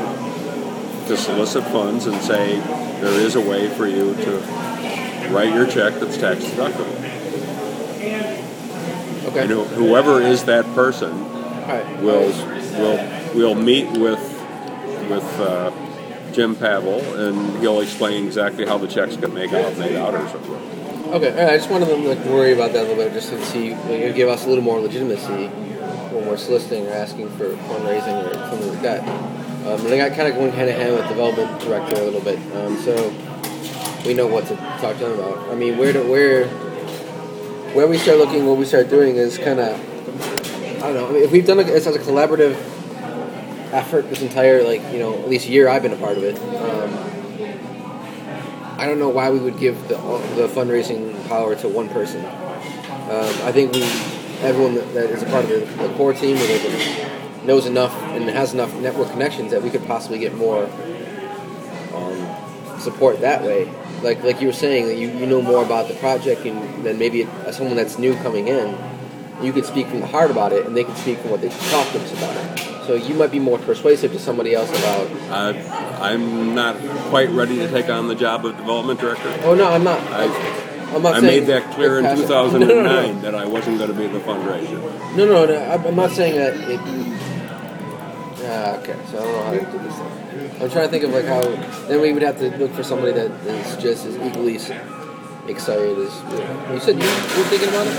[1.09, 2.61] to solicit funds and say
[3.03, 4.72] there is a way for you to
[5.33, 6.99] write your check that's tax deductible.
[9.27, 9.41] Okay.
[9.41, 11.11] And who- whoever is that person
[11.67, 11.85] right.
[12.03, 12.31] will
[12.79, 14.21] will will meet with
[15.09, 15.71] with uh,
[16.33, 20.29] Jim Pavel and he'll explain exactly how the checks get made out made out or
[20.29, 20.55] something.
[21.13, 21.31] Okay.
[21.31, 21.53] All right.
[21.55, 24.15] I just wanted to like worry about that a little bit, just to see, like,
[24.15, 28.69] give us a little more legitimacy when we're soliciting or asking for fundraising or something
[28.69, 29.01] like that.
[29.67, 32.21] Um, and I got kind of going hand in hand with development director a little
[32.23, 32.95] bit, um, so
[34.05, 35.51] we know what to talk to them about.
[35.51, 36.47] I mean, where to where
[37.75, 39.79] where we start looking, what we start doing is kind of
[40.83, 41.09] I don't know.
[41.09, 42.57] I mean, if we've done it as a collaborative
[43.73, 46.39] effort this entire like you know at least year I've been a part of it.
[46.39, 47.09] Um,
[48.79, 49.97] I don't know why we would give the
[50.37, 52.25] the fundraising power to one person.
[52.25, 53.83] Um, I think we
[54.43, 56.37] everyone that, is a part of the, the core team
[57.47, 60.65] knows enough and has enough network connections that we could possibly get more
[61.95, 63.71] um, support that way.
[64.03, 66.99] Like like you were saying that you, you know more about the project and then
[66.99, 68.77] maybe uh, someone that's new coming in,
[69.43, 71.49] you could speak from the heart about it and they could speak from what they
[71.49, 72.87] talked to us about it.
[72.87, 75.07] So you might be more persuasive to somebody else about.
[75.31, 76.77] Uh, I'm not
[77.11, 79.29] quite ready to take on the job of development director.
[79.45, 80.01] Oh no, I'm not.
[80.11, 80.25] I,
[80.93, 83.21] I'm not I made that clear in 2009 No, no, no.
[83.21, 85.17] that I wasn't going to be the fundraiser.
[85.17, 85.65] No, no, no.
[85.71, 86.81] I'm I'm not saying that it.
[88.53, 88.93] Ah, okay.
[89.09, 89.97] So I don't know how to do this.
[90.61, 91.41] I'm trying to think of like how.
[91.89, 94.61] Then we would have to look for somebody that is just as equally
[95.49, 96.13] excited as.
[96.69, 97.97] You said you were thinking about it.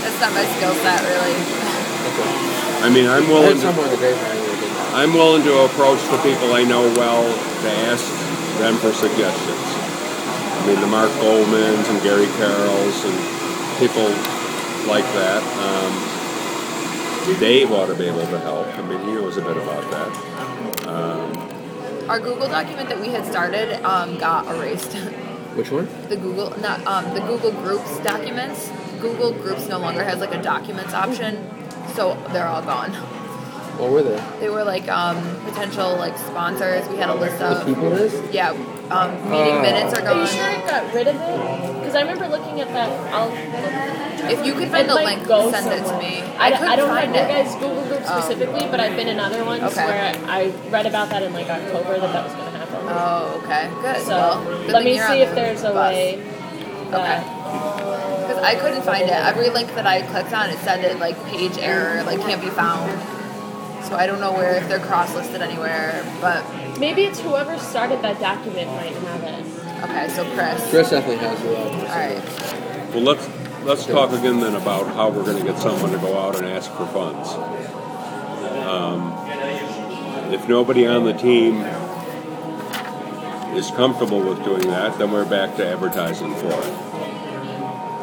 [0.00, 1.36] That's not my skill set, really.
[1.36, 2.32] Okay.
[2.80, 4.96] I mean, I'm willing to, somewhere in the grapevine you were thinking about it.
[4.96, 8.08] I'm willing to approach the people I know well to ask
[8.56, 9.68] them for suggestions.
[9.68, 13.16] I mean, the Mark Goldmans and Gary Carrolls and
[13.76, 14.08] people
[14.88, 15.44] like that.
[15.60, 16.15] Um,
[17.34, 18.66] Dave ought to be able to help.
[18.78, 20.86] I mean, he knows a bit about that.
[20.86, 24.92] Um, Our Google document that we had started um, got erased.
[25.56, 25.88] Which one?
[26.08, 28.70] the Google, not um, the Google Groups documents.
[29.00, 31.48] Google Groups no longer has like a documents option,
[31.94, 32.92] so they're all gone.
[33.80, 34.22] What were they?
[34.40, 36.86] They were like um, potential like sponsors.
[36.88, 38.22] We had a list The of people list?
[38.32, 38.52] yeah.
[38.90, 41.74] Um, meeting minutes are Are you sure it got rid of it?
[41.80, 42.88] Because I remember looking at that.
[43.12, 44.30] I'll look.
[44.30, 46.22] If you could find the link, go send it to me.
[46.38, 47.44] I, couldn't I don't find have your it.
[47.44, 48.20] guys' Google group Oh.
[48.20, 49.84] specifically, but I've been in other ones Okay.
[49.86, 52.76] where I read about that in like October that that was going to happen.
[52.88, 54.02] Oh, okay, good.
[54.06, 55.92] so well, let me see if the there's a bus.
[55.92, 56.22] way.
[56.90, 57.24] That,
[58.26, 59.10] Because I couldn't find it.
[59.12, 62.50] Every link that I clicked on, it said it like page error, like can't be
[62.50, 62.90] found.
[63.88, 66.04] So I don't know where if they're cross-listed anywhere.
[66.20, 66.44] But
[66.78, 69.84] Maybe it's whoever started that document might have it.
[69.84, 70.70] okay, so Chris.
[70.70, 71.56] Chris definitely has it.
[71.56, 72.94] All right.
[72.94, 73.28] well, let's
[73.64, 76.46] let's talk again then about how we're going to get someone to go out and
[76.46, 77.30] ask for funds.
[78.66, 79.12] Um,
[80.34, 81.62] if nobody on the team
[83.56, 86.74] is comfortable with doing that, then we're back to advertising for it.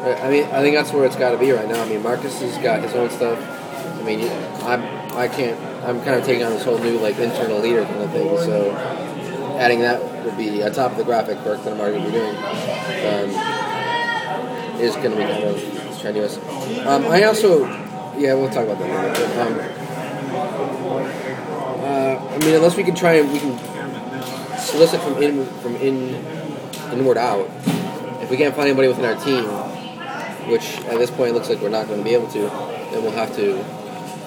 [0.04, 1.80] I I mean, I think that's where it's got to be right now.
[1.82, 3.38] I mean, Marcus has got his own stuff.
[3.38, 4.28] I mean,
[4.62, 4.82] I'm,
[5.16, 5.73] I can't.
[5.84, 8.28] I'm kind of taking on this whole new like internal leader kind of thing.
[8.38, 8.72] So,
[9.58, 12.36] adding that would be on top of the graphic work that I'm already doing.
[13.06, 13.30] Um,
[14.80, 16.38] is going to be kind of strenuous.
[16.86, 17.64] Um, I also,
[18.16, 19.26] yeah, we'll talk about that later.
[19.28, 19.54] But, um,
[21.84, 23.58] uh, I mean, unless we can try and we can
[24.58, 26.14] solicit from in from in
[26.92, 27.48] inward out.
[28.22, 29.44] If we can't find anybody within our team,
[30.50, 32.40] which at this point looks like we're not going to be able to,
[32.90, 33.62] then we'll have to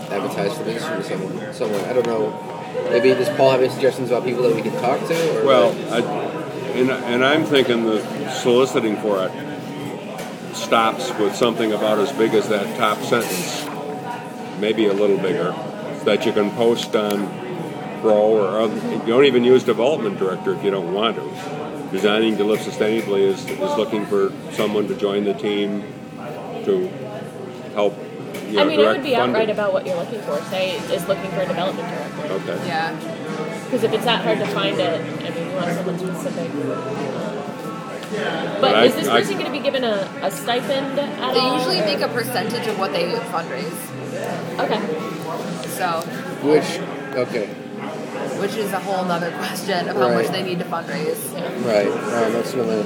[0.10, 1.54] advertise for this to someone.
[1.54, 2.54] Someone I don't know.
[2.90, 5.44] Maybe does Paul have any suggestions about people that we can talk to?
[5.46, 6.00] Well, I,
[6.74, 12.50] and, and I'm thinking the soliciting for it stops with something about as big as
[12.50, 13.66] that top sentence,
[14.60, 15.52] maybe a little bigger,
[16.04, 17.48] that you can post on
[18.02, 21.90] Pro or other, you don't even use development director if you don't want to.
[21.92, 25.82] Designing to live sustainably is, is looking for someone to join the team
[26.66, 26.88] to
[27.74, 27.98] help.
[28.48, 29.36] You know, I mean, I direct would be funding.
[29.36, 30.42] outright about what you're looking for.
[30.50, 32.34] Say is looking for a development director.
[32.52, 32.68] Okay.
[32.68, 32.96] Yeah.
[33.66, 36.52] Because if it's that hard to find it, I mean, you want someone specific.
[38.10, 41.40] But But I- is this person going to be given a, a stipend at They
[41.40, 41.58] all?
[41.58, 43.78] usually make a percentage of what they fundraise.
[44.64, 44.82] Okay.
[45.78, 46.02] So,
[46.48, 46.80] which
[47.18, 47.48] okay,
[48.40, 51.22] which is a whole other question of how much they need to fundraise.
[51.66, 51.88] right?
[51.88, 52.82] Um, that's really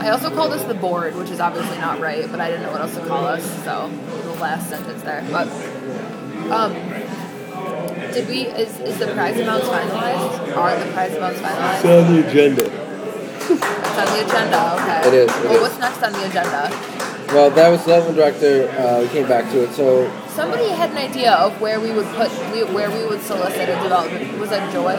[0.00, 2.72] I also call this the board, which is obviously not right, but I didn't know
[2.72, 3.90] what else to call us, so
[4.22, 5.26] the last sentence there.
[5.30, 5.48] But
[6.50, 6.72] um,
[8.12, 8.46] did we?
[8.46, 10.56] Is, is the prize amounts finalized?
[10.56, 11.76] Are the prize amounts finalized?
[11.76, 12.64] It's on the agenda.
[12.64, 14.74] It's on the agenda.
[14.74, 15.08] Okay.
[15.08, 15.60] It is, it well, is.
[15.60, 16.70] what's next on the agenda?
[17.32, 18.68] Well, that was development director.
[18.70, 19.72] Uh, we came back to it.
[19.74, 22.30] So Somebody had an idea of where we would put
[22.72, 24.38] where we would solicit a development.
[24.38, 24.94] Was that Joy?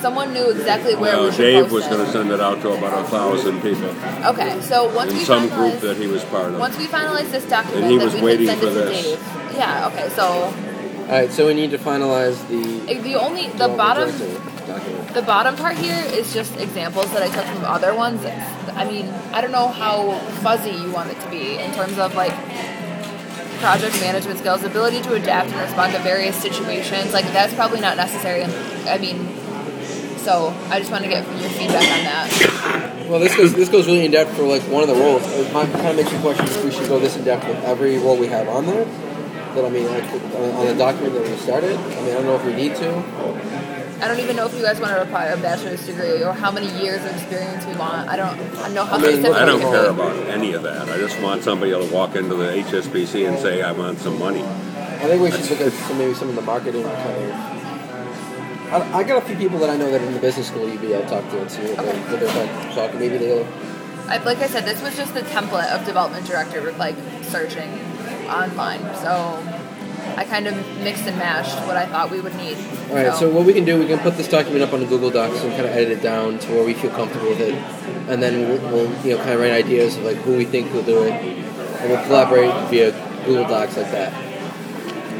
[0.00, 1.90] Someone knew exactly where Well, we should Dave post was it.
[1.90, 3.88] going to send it out to about a thousand people
[4.26, 6.58] Okay, so once in we some finalize, group that he was part of.
[6.60, 8.80] once we finalize this document, And he then was we waiting send for it to
[8.80, 9.02] this.
[9.04, 9.54] Dave.
[9.54, 9.88] Yeah.
[9.92, 10.08] Okay.
[10.10, 14.10] So all right, so we need to finalize the the only the bottom
[14.66, 15.14] document.
[15.14, 18.24] the bottom part here is just examples that I took from other ones.
[18.24, 22.14] I mean, I don't know how fuzzy you want it to be in terms of
[22.14, 22.34] like
[23.60, 27.12] project management skills, ability to adapt and respond to various situations.
[27.12, 28.44] Like that's probably not necessary.
[28.44, 29.18] I mean,
[30.28, 33.08] so I just want to get your feedback on that.
[33.08, 35.22] Well, this goes this goes really in depth for like one of the roles.
[35.24, 37.96] It kind of makes you question if we should go this in depth with every
[37.96, 38.84] role we have on there.
[39.54, 41.74] But I mean, like on, on the document that we started.
[41.78, 44.04] I mean, I don't know if we need to.
[44.04, 46.50] I don't even know if you guys want to require a bachelor's degree or how
[46.50, 48.10] many years of experience we want.
[48.10, 50.90] I don't I know how I mean, I don't care about any of that.
[50.90, 54.42] I just want somebody to walk into the HSBC and say, I want some money.
[54.42, 57.57] I think we should look at some, maybe some of the marketing kind of.
[58.70, 60.70] I, I got a few people that I know that are in the business school
[60.70, 60.82] UB.
[60.92, 62.74] I'll talk to and see what, they, what they're like.
[62.74, 63.46] So maybe they'll.
[64.08, 67.70] I, like I said, this was just the template of development director, like searching
[68.28, 68.80] online.
[68.96, 69.42] So
[70.16, 72.56] I kind of mixed and mashed what I thought we would need.
[72.90, 73.14] All right.
[73.14, 75.42] So what we can do, we can put this document up on the Google Docs
[75.42, 77.54] and kind of edit it down to where we feel comfortable with it,
[78.08, 80.72] and then we'll, we'll you know kind of write ideas of like who we think
[80.72, 82.92] will do it, and we'll collaborate via
[83.26, 84.12] Google Docs like that.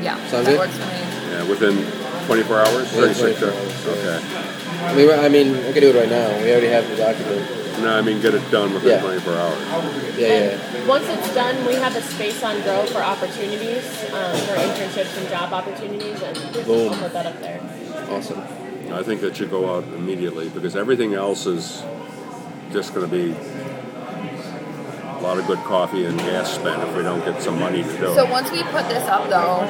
[0.02, 0.58] yeah, Sound that good?
[0.58, 1.30] works for me.
[1.30, 3.56] Yeah, within 24 hours, Within 36 24 hours.
[3.56, 4.20] hours, Okay.
[4.84, 6.28] I mean, we're- I mean, we can do it right now.
[6.44, 7.40] We already have the document.
[7.80, 9.00] No, I mean get it done within Yeah.
[9.00, 9.58] 24 hours.
[10.18, 10.86] Yeah, yeah.
[10.86, 15.28] Once it's done, we have a space on Grow for opportunities, um, for internships and
[15.30, 16.92] job opportunities, and Boom.
[16.92, 17.60] I'll put that up there.
[18.10, 18.42] Awesome.
[18.92, 21.82] I think that should go out immediately because everything else is
[22.72, 23.34] just going to be
[25.18, 27.88] a lot of good coffee and gas spent if we don't get some money to
[27.92, 28.30] do So it.
[28.30, 29.66] once we put this up, though,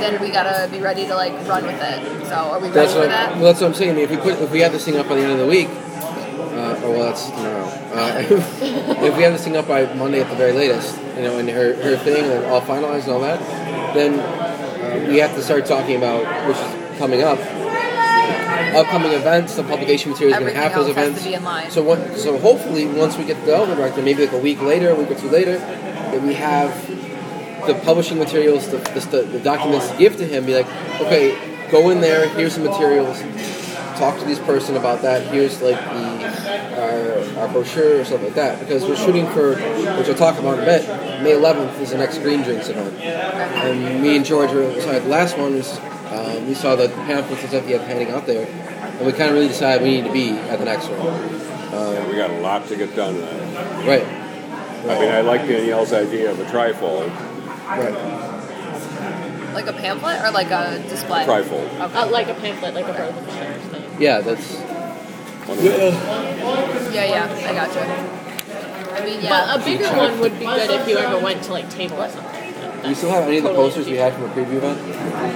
[0.00, 2.26] then we gotta be ready to like run with it.
[2.26, 3.34] So are we ready That's for what, that?
[3.34, 3.98] well, that's what I'm saying.
[3.98, 5.68] If we put, if we have this thing up by the end of the week,
[5.68, 7.64] uh, or well, that's tomorrow.
[7.92, 8.18] Uh,
[9.04, 11.48] if we have this thing up by Monday at the very latest, you know, and
[11.48, 13.38] her her thing and all finalized and all that,
[13.94, 17.38] then uh, we have to start talking about which is coming up.
[18.76, 21.22] Upcoming events, the publication material is going to have those events.
[21.22, 21.70] to be in line.
[21.70, 24.90] So, what, so hopefully, once we get the development director, maybe like a week later,
[24.90, 26.70] a week or two later, that we have
[27.66, 30.66] the publishing materials, the, the, the documents to give to him, be like,
[31.00, 31.36] okay,
[31.70, 33.20] go in there, here's the materials,
[33.98, 36.18] talk to this person about that, here's like the
[36.78, 38.60] our, our brochure or something like that.
[38.60, 40.86] Because we're shooting for, which I'll talk about in a bit,
[41.22, 42.94] May 11th is the next Green Drinks event.
[43.00, 45.78] And me and George were, sorry, the last one was,
[46.10, 49.30] um, we saw the pamphlets and stuff he had handing out there, and we kind
[49.30, 50.98] of really decided we need to be at the next one.
[51.70, 53.16] Yeah, we got a lot to get done.
[53.16, 57.08] uh, Right, I mean, I like Danielle's idea of a trifold.
[57.68, 59.54] right.
[59.54, 61.24] Like a pamphlet or like a display?
[61.24, 61.68] Trifold.
[61.80, 63.84] Uh, like a pamphlet, like a brochure thing.
[64.00, 64.54] Yeah, that's.
[65.48, 65.58] One.
[66.92, 67.80] Yeah, yeah, I gotcha.
[68.94, 69.30] I mean, yeah.
[69.30, 72.08] But a bigger one would be good if you ever went to like table or
[72.08, 72.27] something.
[72.82, 74.78] Do you still have any of the posters we had from a preview event?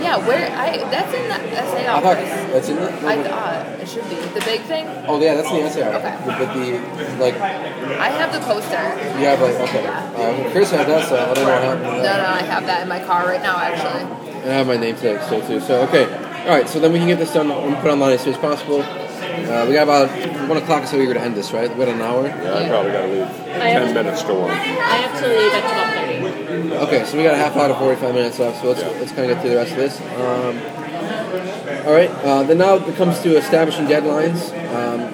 [0.02, 2.52] yeah, where I that's in the SA I thought office.
[2.52, 3.04] that's in it.
[3.04, 4.86] I thought it should be the big thing.
[5.06, 5.94] Oh yeah, that's in the SAR.
[5.94, 6.16] Okay.
[6.24, 8.82] But the like I have the poster.
[9.18, 9.86] you have like okay.
[9.86, 11.30] Uh, Chris had that stuff.
[11.30, 11.84] I don't know what happened.
[11.84, 14.04] to No, no, I have that in my car right now, actually.
[14.48, 15.60] I have my name tag still too.
[15.60, 16.04] So okay.
[16.42, 18.40] All right, so then we can get this done and put online as soon as
[18.40, 18.82] possible.
[19.22, 20.08] Uh, we got about
[20.48, 21.70] one o'clock, so we're going to end this, right?
[21.70, 22.26] We got an hour.
[22.26, 24.50] Yeah, I probably got to leave have- ten minutes to one.
[24.50, 26.76] I have to leave at twelve thirty.
[26.86, 28.88] Okay, so we got a half hour to 45 minutes left, so let's, Yeah.
[29.00, 30.00] let's kind of get through the rest of this.
[30.20, 34.50] Um, all right, uh, then now it comes to establishing deadlines.
[34.74, 35.08] Um,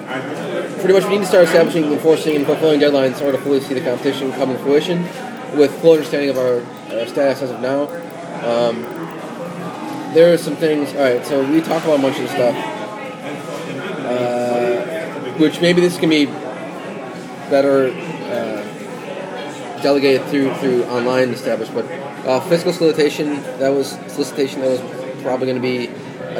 [0.79, 3.59] pretty much we need to start establishing, enforcing, and fulfilling deadlines in order to fully
[3.59, 5.03] see the competition come to fruition
[5.57, 6.61] with full understanding of our,
[6.97, 7.83] our status as of now.
[8.45, 8.83] Um,
[10.13, 12.55] there are some things, all right, so we talk about a bunch of stuff,
[14.09, 16.25] uh, which maybe this can be
[17.49, 21.85] better uh, delegated through through online established, but
[22.25, 25.87] uh, fiscal solicitation that was solicitation that was probably going to be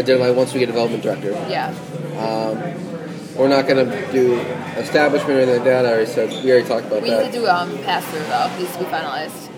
[0.03, 1.31] deadline once we get a development director.
[1.49, 1.73] Yeah.
[3.39, 4.37] We're not going to do
[4.75, 5.85] establishment or anything like that.
[5.85, 7.03] I already said we already talked about that.
[7.03, 8.51] We need to do um pass through though.
[8.53, 9.49] It needs to be finalized.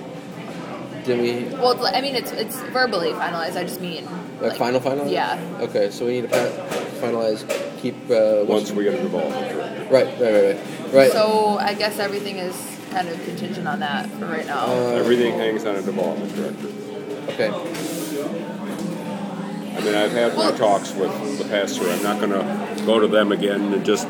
[1.03, 3.55] Did we Well, I mean, it's it's verbally finalized.
[3.57, 4.07] I just mean
[4.41, 5.07] like, final final?
[5.07, 5.39] Yeah.
[5.61, 6.75] Okay, so we need to pa-
[7.05, 7.45] finalize.
[7.81, 9.87] Keep uh, Once we get a development director.
[9.93, 11.11] right, right, right, right, right.
[11.11, 12.55] So I guess everything is
[12.91, 14.65] kind of contingent on that for right now.
[14.67, 16.67] Uh, Everything hangs on a development director.
[17.31, 17.49] okay.
[19.75, 21.89] I mean, I've had my Well- talks with the pass-through.
[21.89, 24.07] I'm not going to go to them again and just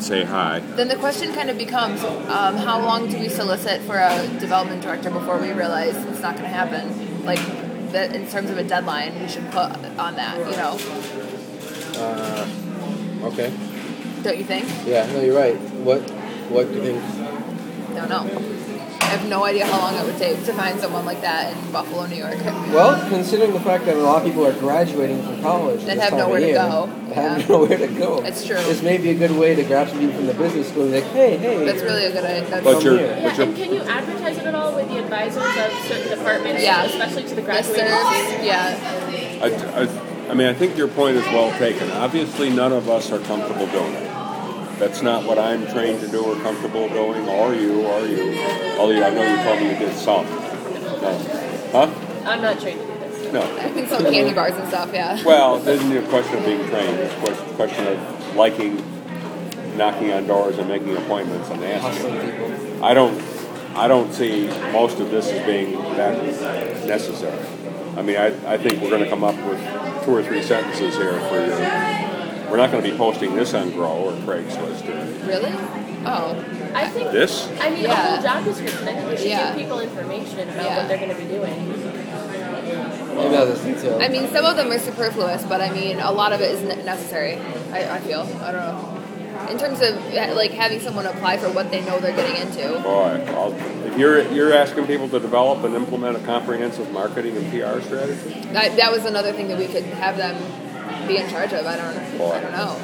[0.00, 0.60] say hi.
[0.76, 4.80] then the question kind of becomes, um, how long do we solicit for a development
[4.82, 7.24] director before we realize it's not going to happen?
[7.24, 7.40] Like,
[7.92, 10.38] that in terms of a deadline, we should put on that.
[10.38, 10.78] You know,
[12.00, 12.46] uh,
[13.24, 13.52] Okay.
[14.22, 14.66] don't you think?
[14.86, 15.56] Yeah, no, you're right.
[15.84, 16.00] What
[16.50, 17.02] what do you think?
[17.94, 18.24] Don't know.
[19.08, 21.72] I have no idea how long it would take to find someone like that in
[21.72, 22.36] Buffalo, New York.
[22.44, 26.02] Well, considering the fact that a lot of people are graduating from college That this
[26.04, 26.86] have time of nowhere to go.
[27.14, 27.46] have Yeah.
[27.48, 28.22] nowhere to go.
[28.22, 28.56] It's true.
[28.56, 30.92] This may be a good way to grab some people from the business school and
[30.92, 31.64] be like, hey, hey.
[31.64, 32.50] That's really a good idea.
[32.50, 33.06] That's But Come you're, here.
[33.16, 36.18] Yeah, but you're and can you advertise it at all with the advisors of certain
[36.18, 36.84] departments, Yeah.
[36.84, 38.44] especially to the graduating Listservs, students?
[38.44, 39.40] yeah.
[39.42, 39.46] I,
[39.84, 41.90] I, I mean, I think your point is well taken.
[41.92, 44.07] Obviously, none of us are comfortable doing it.
[44.78, 48.40] That's not what I'm trained to do or comfortable doing, Are you, Are you.
[48.78, 50.24] Although I know you told me you did some.
[50.24, 51.18] No.
[51.72, 51.90] Huh?
[52.24, 53.32] I'm not trained to do this.
[53.32, 53.42] No.
[53.42, 55.20] I think some candy bars and stuff, yeah.
[55.24, 56.96] Well, it isn't a question of being trained.
[56.96, 58.76] It's a question of liking,
[59.76, 62.20] knocking on doors and making appointments and asking.
[62.20, 62.84] people.
[62.84, 63.20] I don't,
[63.74, 66.22] I don't see most of this as being that
[66.86, 67.44] necessary.
[67.96, 70.94] I mean, I, I think we're going to come up with two or three sentences
[70.96, 72.07] here for your.
[72.50, 75.52] We're not going to be posting this on Grow or Craigslist or Really?
[76.06, 76.44] Oh.
[76.74, 77.48] I think this.
[77.60, 77.94] I mean, a Yeah.
[78.14, 78.88] whole job description.
[78.88, 79.48] I think we should Yeah.
[79.48, 80.76] give people information about Yeah.
[80.78, 81.68] what they're going to be doing.
[83.16, 83.98] Maybe not this detail.
[84.00, 86.62] I mean, some of them are superfluous, but I mean, a lot of it is
[86.62, 87.38] ne- necessary.
[87.72, 88.26] I, I feel.
[88.42, 88.94] I don't know.
[89.50, 89.94] In terms of
[90.36, 92.80] like having someone apply for what they know they're getting into.
[92.80, 93.54] Boy, I'll,
[93.86, 98.46] if you're you're asking people to develop and implement a comprehensive marketing and PR strategy,
[98.52, 100.36] That, that was another thing that we could have them
[101.08, 101.66] be in charge of.
[101.66, 102.18] I don't.
[102.18, 102.32] Boy.
[102.32, 102.76] I don't know.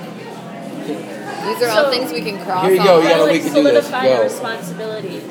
[1.46, 2.86] These are all things we can cross Here you off.
[2.86, 3.88] go, you got a Or, like week to do this.
[3.90, 4.22] Go.
[4.22, 5.22] responsibilities,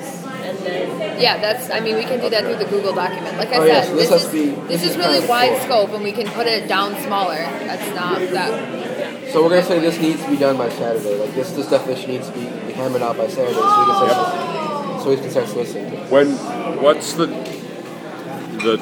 [0.46, 1.70] and then Yeah, that's.
[1.72, 3.38] I mean, we can do that through the Google document.
[3.38, 5.26] Like I Oh, said, yeah, so this this, is be- this this is is really
[5.28, 7.36] wide scope, and we can put it down smaller.
[7.38, 9.32] That's not that.
[9.32, 11.18] so we're gonna say this needs to be done by Saturday.
[11.20, 15.02] Like this, this definition needs to be hammered out by Saturday, so we can start.
[15.04, 15.90] So we can start soliciting.
[16.10, 16.32] when
[16.82, 17.26] what's the
[18.66, 18.78] the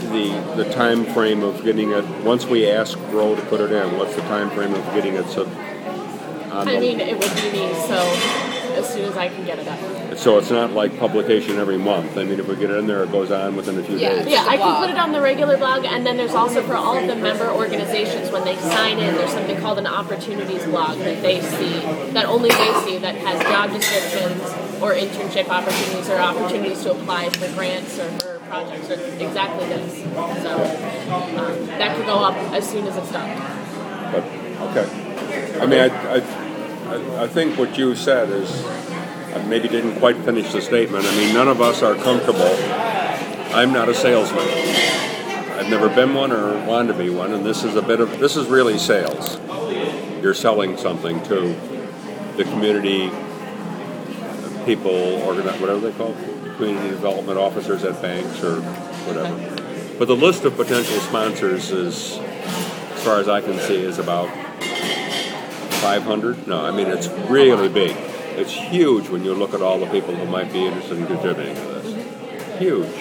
[0.00, 2.04] the the time frame of getting it?
[2.24, 5.26] Once we ask Grow to put it in, what's the time frame of getting it
[5.28, 5.46] so?
[5.46, 7.74] On I the, mean, it would be me.
[7.86, 10.16] So as soon as I can get it up.
[10.16, 12.16] so it's not like publication every month.
[12.16, 14.14] I mean, if we get it in there, it goes on within a few Yeah.
[14.14, 14.28] days.
[14.28, 16.96] Yeah, I can put it on the regular blog, and then there's also for all
[16.96, 21.22] of the member organizations when they sign in, there's something called an opportunities blog that
[21.22, 21.80] they see,
[22.12, 24.42] that only they see, that has job descriptions
[24.80, 30.02] or internship opportunities or opportunities to apply for grants or for projects exactly this.
[30.42, 30.52] So
[31.12, 33.28] um, that could go up as soon as it's done.
[34.12, 34.24] But
[34.70, 38.64] okay, I mean, I, I, I, think what you said is
[39.34, 41.04] I maybe didn't quite finish the statement.
[41.04, 42.54] I mean, none of us are comfortable.
[43.54, 44.48] I'm not a salesman.
[45.58, 48.18] I've never been one or wanted to be one, and this is a bit of
[48.18, 49.38] this is really sales.
[50.22, 51.54] You're selling something to
[52.36, 53.10] the community
[54.64, 58.60] people, organi- whatever they call it, community development officers at banks or
[59.06, 59.96] whatever.
[59.96, 64.28] But the list of potential sponsors is, as far as I can see, is about
[65.80, 66.48] 500.
[66.48, 67.96] No, I mean it's really big.
[68.36, 71.54] It's huge when you look at all the people who might be interested in contributing
[71.54, 72.58] to this.
[72.58, 72.94] Huge.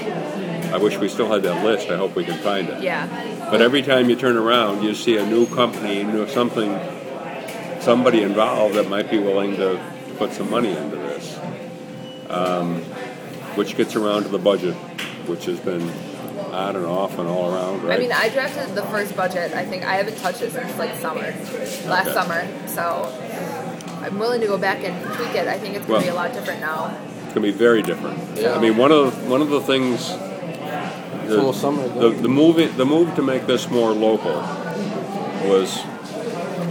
[0.71, 1.89] I wish we still had that list.
[1.89, 2.83] I hope we can find it.
[2.83, 3.07] Yeah.
[3.49, 6.79] But every time you turn around, you see a new company, new something,
[7.79, 9.79] somebody involved that might be willing to
[10.17, 11.39] put some money into this.
[12.29, 12.83] Um,
[13.57, 14.75] which gets around to the budget,
[15.25, 15.81] which has been
[16.53, 17.97] on and off and all around, right?
[17.97, 19.53] I mean, I drafted the first budget.
[19.53, 21.33] I think I haven't touched it since like summer,
[21.87, 22.13] last Okay.
[22.13, 22.47] summer.
[22.67, 23.11] So
[24.01, 25.47] I'm willing to go back and tweak it.
[25.47, 26.91] I think it's gonna Well- be a lot different now.
[27.25, 28.19] It's gonna be very different.
[28.35, 28.55] Yeah.
[28.55, 30.13] I mean, one of one of the things.
[31.25, 34.41] It's almost summer The, the move the move to make this more local
[35.45, 35.77] was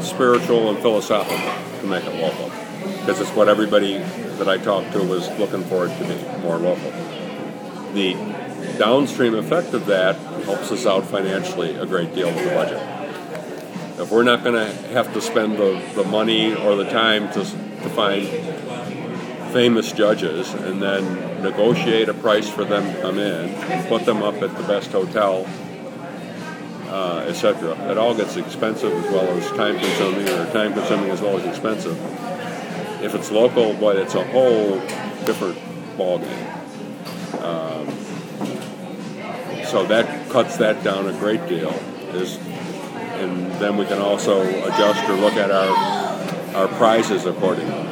[0.00, 1.36] spiritual and philosophical
[1.80, 2.50] to make it local
[3.06, 6.56] because it's what everybody that I talked to was looking for it to be more
[6.56, 6.90] local.
[7.92, 8.14] The
[8.78, 14.00] downstream effect of that helps us out financially a great deal with the budget.
[14.00, 17.44] If we're not going to have to spend the, the money or the time to,
[17.44, 18.26] to find
[19.52, 24.34] famous judges and then negotiate a price for them to come in, put them up
[24.42, 25.46] at the best hotel,
[26.88, 27.70] uh, etc.
[27.88, 31.44] It all gets expensive as well as time consuming, or time consuming as well as
[31.44, 31.96] expensive.
[33.02, 34.80] If it's local, boy, it's a whole
[35.26, 35.58] different
[35.96, 36.52] ballgame.
[37.42, 37.86] Um,
[39.64, 41.70] so that cuts that down a great deal.
[42.14, 42.38] Is
[43.18, 47.84] and then we can also adjust or look at our our prizes accordingly.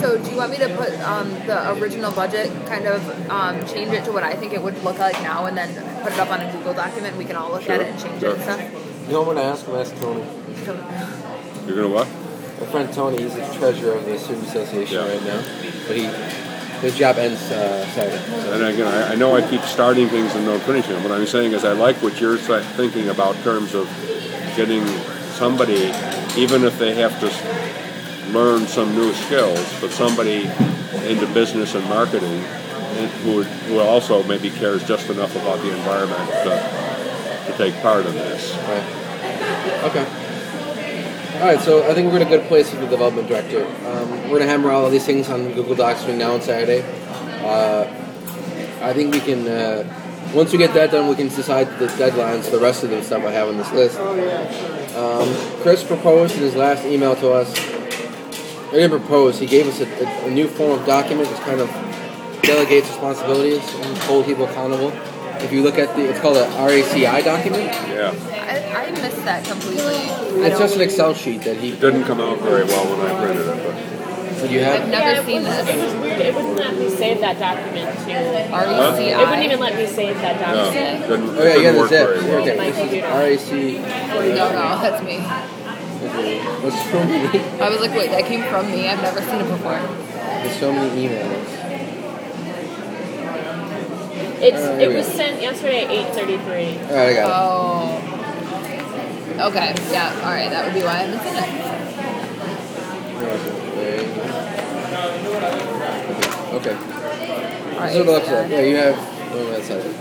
[0.00, 3.92] So do you want me to put um, the original budget, kind of um, change
[3.92, 6.30] it to what I think it would look like now, and then put it up
[6.30, 7.16] on a Google document?
[7.16, 8.32] We can all look at it and change sure.
[8.32, 9.06] it and stuff.
[9.06, 9.68] You know what I'm gonna ask?
[9.68, 10.24] I'm ask Tony.
[11.66, 12.08] You're gonna what?
[12.60, 15.08] My friend Tony, he's the treasurer of the Student Association Yeah.
[15.08, 15.42] right now,
[15.86, 16.06] but he
[16.80, 18.52] his job ends uh, Saturday.
[18.52, 21.02] And again, I, I know I keep starting things and don't finishing them.
[21.02, 23.88] What I'm saying is, I like what you're thinking about in terms of
[24.56, 24.86] getting
[25.34, 25.92] somebody,
[26.36, 30.42] even if they have to learn some new skills, but somebody
[31.04, 32.42] into business and marketing
[33.24, 38.14] who, who also maybe cares just enough about the environment to, to take part in
[38.14, 38.54] this.
[38.68, 39.84] Right.
[39.84, 40.27] Okay.
[41.38, 43.64] All right, so I think we're in a good place with the development director.
[43.86, 46.82] Um, we're gonna hammer all of these things on Google Docs between now and Saturday.
[47.44, 47.84] Uh,
[48.82, 49.46] I think we can.
[49.46, 49.84] Uh,
[50.34, 53.00] once we get that done, we can decide the deadlines for the rest of the
[53.04, 54.00] stuff I have on this list.
[54.96, 57.56] Um, Chris proposed in his last email to us.
[57.56, 59.38] He didn't propose.
[59.38, 61.70] He gave us a, a, a new form of document, which kind of
[62.42, 64.90] delegates responsibilities and hold people accountable.
[65.40, 67.64] If you look at the, it's called a RACI document.
[67.88, 69.96] Yeah, I, I missed that completely.
[70.44, 71.70] It's just an Excel sheet that he.
[71.72, 75.12] it didn't come out very well when I printed it, but Did you I've never
[75.12, 75.68] yeah, seen this.
[75.68, 76.20] It was weird.
[76.20, 78.04] It wouldn't let me save that document to.
[78.04, 79.00] RECI.
[79.00, 81.04] It wouldn't even let me save that document.
[81.04, 82.08] it didn't, Oh yeah, it you got the zip.
[82.24, 82.40] well.
[82.42, 83.08] Okay, this is computer.
[83.08, 84.34] RAC.
[84.36, 85.16] No, no, that's me.
[85.98, 87.38] There's so many.
[87.60, 88.86] I was like, wait, that came from me.
[88.88, 89.78] I've never seen it before.
[89.78, 91.57] There's so many emails.
[94.40, 95.12] It's Uh, it was go.
[95.14, 96.78] sent yesterday at eight thirty three.
[96.90, 98.00] All right, I got Oh.
[99.48, 101.44] Okay, yeah, alright, that would be why I haven't seen it.
[103.78, 105.48] it.
[106.54, 106.74] Okay.
[107.74, 108.46] Alright, This is what it yeah.
[108.48, 108.96] Yeah, you have.
[109.30, 109.96] Oh, that's not it.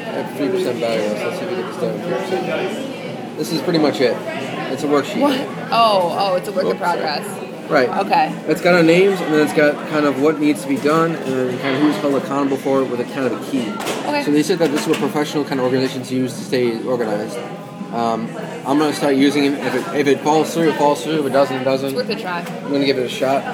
[0.00, 1.08] I have three percent value.
[1.08, 1.20] loss.
[1.22, 3.36] Let's see if we get this done.
[3.36, 4.14] This is pretty much it.
[4.72, 5.20] It's a worksheet.
[5.20, 5.40] What?
[5.72, 7.24] Oh, oh, it's a work in Oops, progress.
[7.70, 7.88] Right.
[8.04, 8.34] Okay.
[8.48, 11.14] It's got our names, and then it's got kind of what needs to be done,
[11.14, 13.70] and then kind of who's held accountable for it with a kind of a key.
[13.70, 14.24] Okay.
[14.24, 17.38] So they said that this is what professional kind of organizations use to stay organized.
[17.94, 18.28] Um,
[18.66, 19.54] I'm gonna start using it.
[19.54, 21.20] If it, if it falls through, it falls through.
[21.20, 21.94] If it doesn't, it doesn't.
[21.94, 22.40] worth a try.
[22.40, 23.44] I'm gonna give it a shot.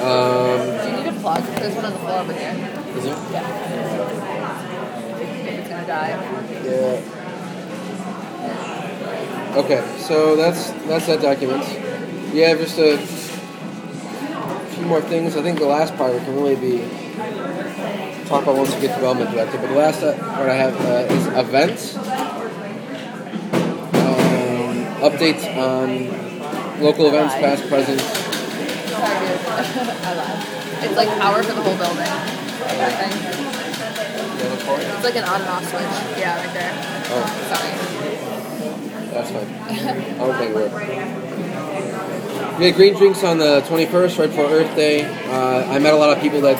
[0.00, 1.42] Um, Do you need a plug?
[1.44, 2.50] There's one on the floor over here.
[2.96, 3.16] is it?
[3.30, 3.46] Yeah.
[5.60, 6.16] It's gonna die.
[6.64, 7.20] Yeah.
[9.56, 11.83] Okay, so that's that's that document.
[12.34, 12.98] We have just a
[14.74, 15.36] few more things.
[15.36, 16.78] I think the last part can really be
[18.26, 19.56] talk about once we get development director.
[19.58, 21.94] But the last uh, part I have uh, is events.
[21.94, 22.02] Um,
[24.98, 28.00] updates on local events, past, present.
[28.00, 29.38] Sorry, dude.
[30.02, 30.42] I lied.
[30.82, 32.10] It's like power for the whole building.
[34.90, 36.18] It's like an on and off switch.
[36.18, 36.72] Yeah, right there.
[37.14, 37.22] Oh,
[37.54, 37.70] Sorry.
[39.12, 39.48] that's fine.
[39.70, 41.34] I don't think it worked.
[42.58, 45.02] We had green drinks on the 21st, right before Earth Day.
[45.04, 46.56] Uh, I met a lot of people that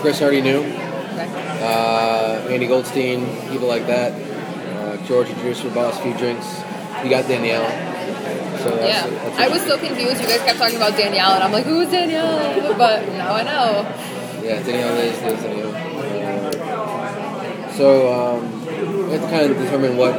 [0.00, 0.62] Chris already knew.
[0.62, 4.12] Uh, Andy Goldstein, people like that.
[4.12, 6.46] Uh, George Drucer bought us a few drinks.
[7.02, 7.66] We got Danielle.
[8.62, 9.18] So that's, Yeah.
[9.24, 10.20] that's I was so confused.
[10.20, 12.74] You guys kept talking about Danielle, and I'm like, who's Danielle?
[12.78, 13.82] But now I know.
[14.44, 15.74] yeah, Danielle is, is Danielle.
[15.74, 18.66] Uh, so um,
[19.06, 20.14] we have to kind of determine what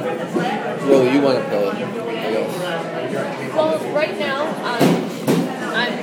[0.84, 1.70] role you want to play.
[1.70, 3.54] I guess.
[3.56, 4.84] Well, right now, um,
[5.74, 5.94] I'm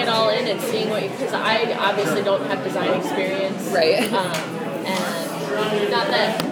[0.00, 3.62] taking it all in and seeing what you because I obviously don't have design experience.
[3.68, 4.10] Right.
[4.12, 4.32] Um,
[4.86, 6.44] and not that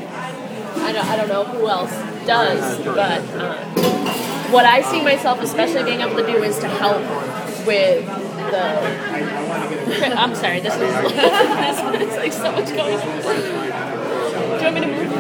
[0.79, 1.91] I don't, I don't know who else
[2.27, 3.59] does, but um,
[4.53, 7.01] what I see myself especially being able to do is to help
[7.67, 10.15] with the.
[10.19, 10.61] I'm sorry.
[10.61, 12.95] This is this is like so much going.
[12.95, 13.01] on.
[14.39, 15.11] Do you want me to move?
[15.11, 15.17] The.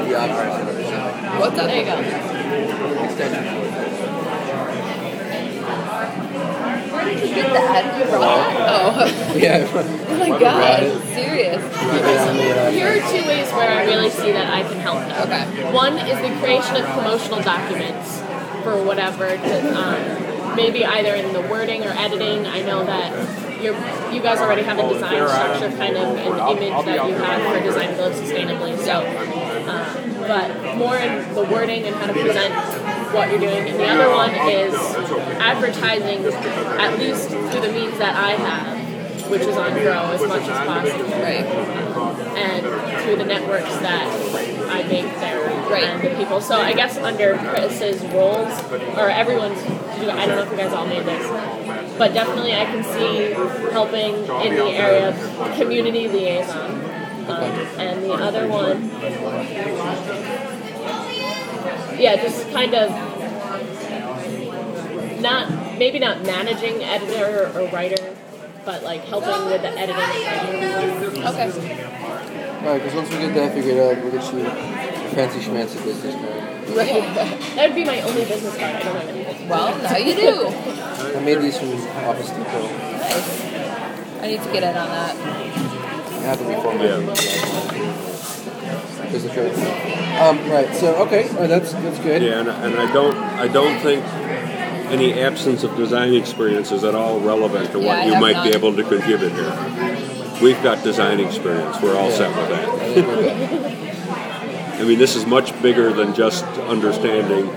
[1.38, 1.66] What's up?
[1.66, 1.98] There you go.
[3.04, 3.44] Extension.
[6.90, 7.98] Where did you get that?
[7.98, 9.34] You brought it?
[9.34, 9.36] Oh.
[9.36, 9.94] Yeah.
[10.08, 10.40] Oh my Right.
[10.40, 11.02] god.
[11.14, 11.62] Serious.
[12.74, 15.22] Here are two ways where I really see that I can help them.
[15.28, 15.72] Okay.
[15.72, 18.18] One is the creation of promotional documents
[18.64, 22.46] for whatever, to, um, maybe either in the wording or editing.
[22.46, 23.12] I know that
[23.62, 23.74] you're,
[24.12, 27.60] you guys already have a design structure, kind of an image that you have for
[27.64, 28.76] design to live sustainably.
[28.78, 29.06] So,
[29.70, 32.54] um, but more in the wording and how to present
[33.14, 33.68] what you're doing.
[33.68, 34.74] And the other one is
[35.40, 40.42] advertising, at least through the means that I have, which is on Grow as much
[40.42, 41.44] as possible Right.
[42.36, 44.06] and through the networks that
[44.70, 45.84] I make there Right.
[45.84, 46.40] and the people.
[46.40, 48.52] So I guess under Chris's roles
[48.96, 51.26] or everyone's, I don't know if you guys all made this,
[51.98, 53.32] but definitely I can see
[53.72, 54.14] helping
[54.46, 56.84] in the area of community liaison.
[57.28, 57.42] Um,
[57.78, 58.88] and the other one,
[61.98, 62.90] yeah, just kind of
[65.20, 68.14] not maybe not managing editor or writer,
[68.64, 71.24] but like helping with the editing.
[71.24, 71.50] Okay.
[72.58, 74.50] Alright, because once we get that figured out, we'll get you a
[75.14, 76.76] fancy schmancy business card.
[76.76, 77.04] Right.
[77.58, 78.74] That would be my only business card.
[78.76, 79.48] I don't have any business.
[79.50, 80.46] Well, now you do.
[81.16, 81.70] I made these from
[82.04, 82.62] Office Depot.
[82.68, 83.42] Nice.
[84.20, 85.16] I need to get in on that.
[85.16, 86.98] I have them before my Yeah.
[89.10, 89.52] business card.
[90.20, 92.22] Um, right, so, okay, alright, that's, that's good.
[92.22, 94.04] Yeah, and, and I don't I don't think
[94.90, 98.48] any absence of design experience is at all relevant to what I you might none.
[98.48, 100.38] be able to contribute here.
[100.42, 101.80] We've got design experience.
[101.82, 102.78] We're all set with that.
[102.94, 104.80] think we're good.
[104.80, 107.50] I mean, this is much bigger than just understanding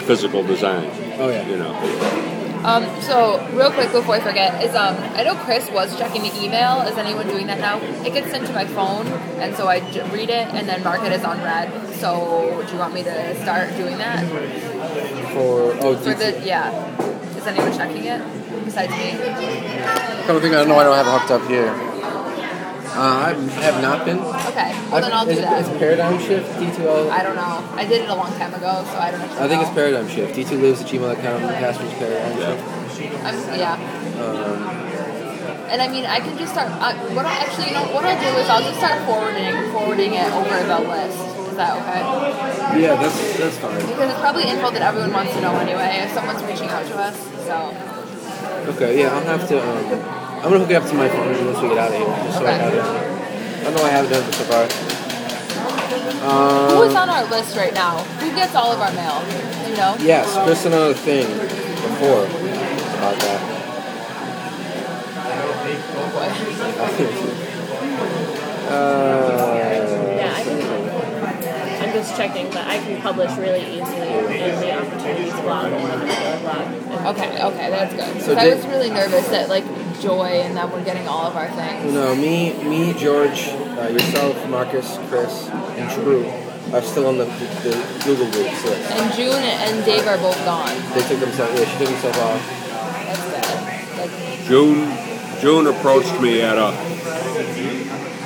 [0.00, 0.90] physical design.
[1.18, 1.46] Oh, yeah.
[1.48, 2.33] You know.
[2.64, 6.32] Um, so real quick before I forget, is um, I know Chris was checking the
[6.42, 6.80] email.
[6.88, 7.78] Is anyone doing that now?
[8.06, 9.06] It gets sent to my phone,
[9.38, 11.70] and so I j- read it and then mark it as unread.
[11.96, 14.24] So do you want me to start doing that
[15.34, 16.72] For, oh, for the yeah?
[17.36, 19.10] Is anyone checking it besides me?
[20.26, 21.93] come to think, I don't know, I don't have it hooked up here.
[22.94, 23.34] Uh, I
[23.66, 24.18] have not been.
[24.18, 25.62] Okay, well then I'll is, do that.
[25.62, 27.10] Is Paradigm Shift D2L?
[27.10, 27.58] I don't know.
[27.74, 30.08] I did it a long time ago, so I don't actually I think it's Paradigm
[30.08, 30.34] Shift.
[30.38, 31.42] D2 lives at gmail.com.
[31.42, 32.62] The password's Paradigm Shift.
[33.26, 33.74] I'm, yeah.
[34.22, 34.62] Um,
[35.74, 36.70] And I mean, I can just start.
[37.18, 40.30] What I actually, you know, what I'll do is I'll just start forwarding, forwarding it
[40.30, 41.18] over the list.
[41.50, 42.02] Is that okay?
[42.78, 43.82] yeah, that's that's fine.
[43.82, 45.98] Because it's probably info that everyone wants to know anyway.
[46.06, 47.74] If someone's reaching out to us, so
[48.70, 49.58] Okay, yeah, I'll have to.
[49.58, 52.06] Um, I'm gonna hook it up to my phone once we get out of here,
[52.26, 52.80] just so I have it.
[52.82, 54.66] I don't know I haven't done it so far.
[56.76, 57.96] who is Um, on our list right now?
[58.20, 59.24] Who gets all of our mail?
[59.70, 59.96] You know?
[60.00, 63.40] yes, Chris sent out a thing before about that.
[65.96, 67.40] Oh boy.
[68.64, 69.54] Uh,
[70.16, 71.82] Yeah, I can.
[71.82, 76.06] I'm just checking, but I can publish really easily in the opportunities blog and the
[76.06, 77.16] regular blog.
[77.16, 78.22] Okay, okay, that's good.
[78.22, 79.64] So I was really nervous that like
[80.04, 81.92] Joy and that we're getting all of our things.
[81.92, 86.26] no, me, me, George, uh, yourself, Marcus, Chris, and Drew
[86.74, 88.90] are still on the, the, the Google Groups list.
[88.90, 90.74] And June and Dave are both gone.
[90.92, 91.58] They took themselves.
[91.58, 92.64] Yeah, she took herself off.
[93.06, 93.98] That's bad.
[93.98, 96.94] Like, June June approached me at a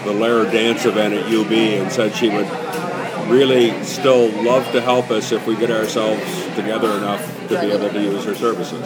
[0.04, 2.48] the Lair Dance event at UB and said she would
[3.28, 6.22] really still love to help us if we get ourselves
[6.54, 8.80] together enough to be able to use her services,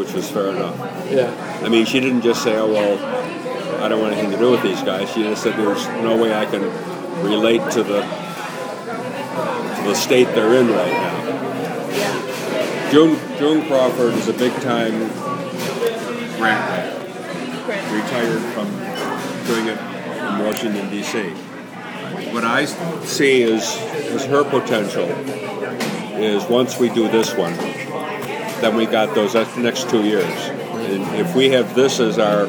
[0.00, 0.76] which was fair enough.
[1.10, 1.60] Yeah.
[1.62, 4.62] I mean, she didn't just say, "Oh well, I don't want anything to do with
[4.62, 6.62] these guys." She just said, "There's no way I can
[7.22, 8.00] relate to the
[9.76, 11.20] to the state they're in right now."
[12.90, 14.96] June June Crawford is a big time
[16.38, 17.00] grant writer
[17.94, 18.68] retired from
[19.46, 21.28] doing it in Washington D.C.
[22.32, 23.62] What I see is,
[24.14, 25.08] is her potential
[26.20, 27.52] is once we do this one,
[28.60, 30.24] then we got those next two years.
[30.24, 32.46] And if we have this as our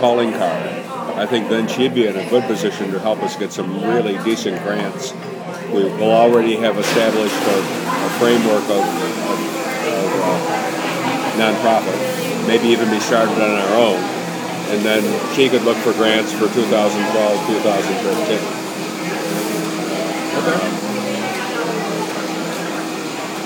[0.00, 0.70] calling card,
[1.16, 4.18] I think then she'd be in a good position to help us get some really
[4.24, 5.12] decent grants.
[5.72, 9.38] We will already have established a, a framework of, of,
[9.94, 10.38] of uh,
[11.38, 14.00] nonprofit, maybe even be started on our own,
[14.74, 15.02] and then
[15.34, 18.64] she could look for grants for 2012, 2013.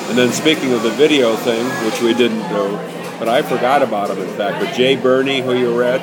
[0.09, 2.77] And then speaking of the video thing, which we didn't do,
[3.19, 6.01] but I forgot about him in fact, but Jay Burney, who you read,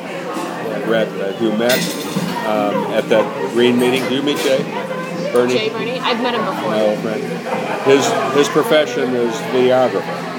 [0.88, 1.80] read uh, who met
[2.46, 4.64] um, at that green meeting, did you meet Jay?
[5.34, 5.54] Burney?
[5.54, 6.70] Jay Barney, I've met him before.
[6.70, 7.24] My old friend.
[7.84, 10.36] His his profession is videographer,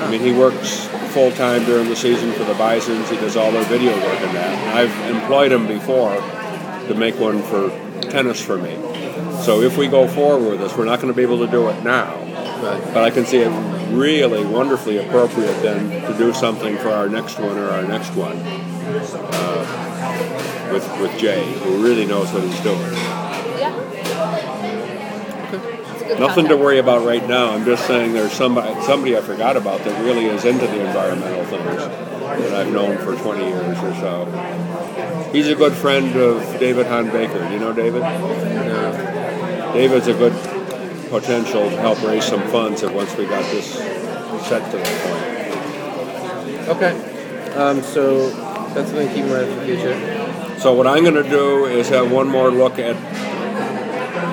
[0.00, 3.10] I mean, he works full time during the season for the Bisons.
[3.10, 4.58] He does all their video work and that.
[4.58, 7.70] And I've employed him before to make one for
[8.02, 8.74] tennis for me.
[9.42, 11.68] So if we go forward with this, we're not going to be able to do
[11.68, 12.14] it now.
[12.60, 12.82] Right.
[12.92, 13.50] But I can see it
[13.92, 18.36] really wonderfully appropriate then to do something for our next one or our next one
[18.36, 22.92] uh, with with Jay, who really knows what he's doing.
[23.58, 23.74] Yeah.
[25.52, 27.52] It's good Nothing to worry about right now.
[27.52, 31.44] I'm just saying there's somebody somebody I forgot about that really is into the environmental
[31.44, 35.30] things that I've known for 20 years or so.
[35.32, 37.46] He's a good friend of David Hahn Baker.
[37.46, 38.02] Do you know David?
[38.02, 39.72] Yeah.
[39.72, 40.32] David's a good
[41.10, 43.74] potential to help raise some funds if once we got this
[44.46, 46.68] set to the point.
[46.68, 47.54] Okay.
[47.54, 48.30] Um, so
[48.74, 50.58] that's something to keep in mind for the future.
[50.60, 52.94] So what I'm going to do is have one more look at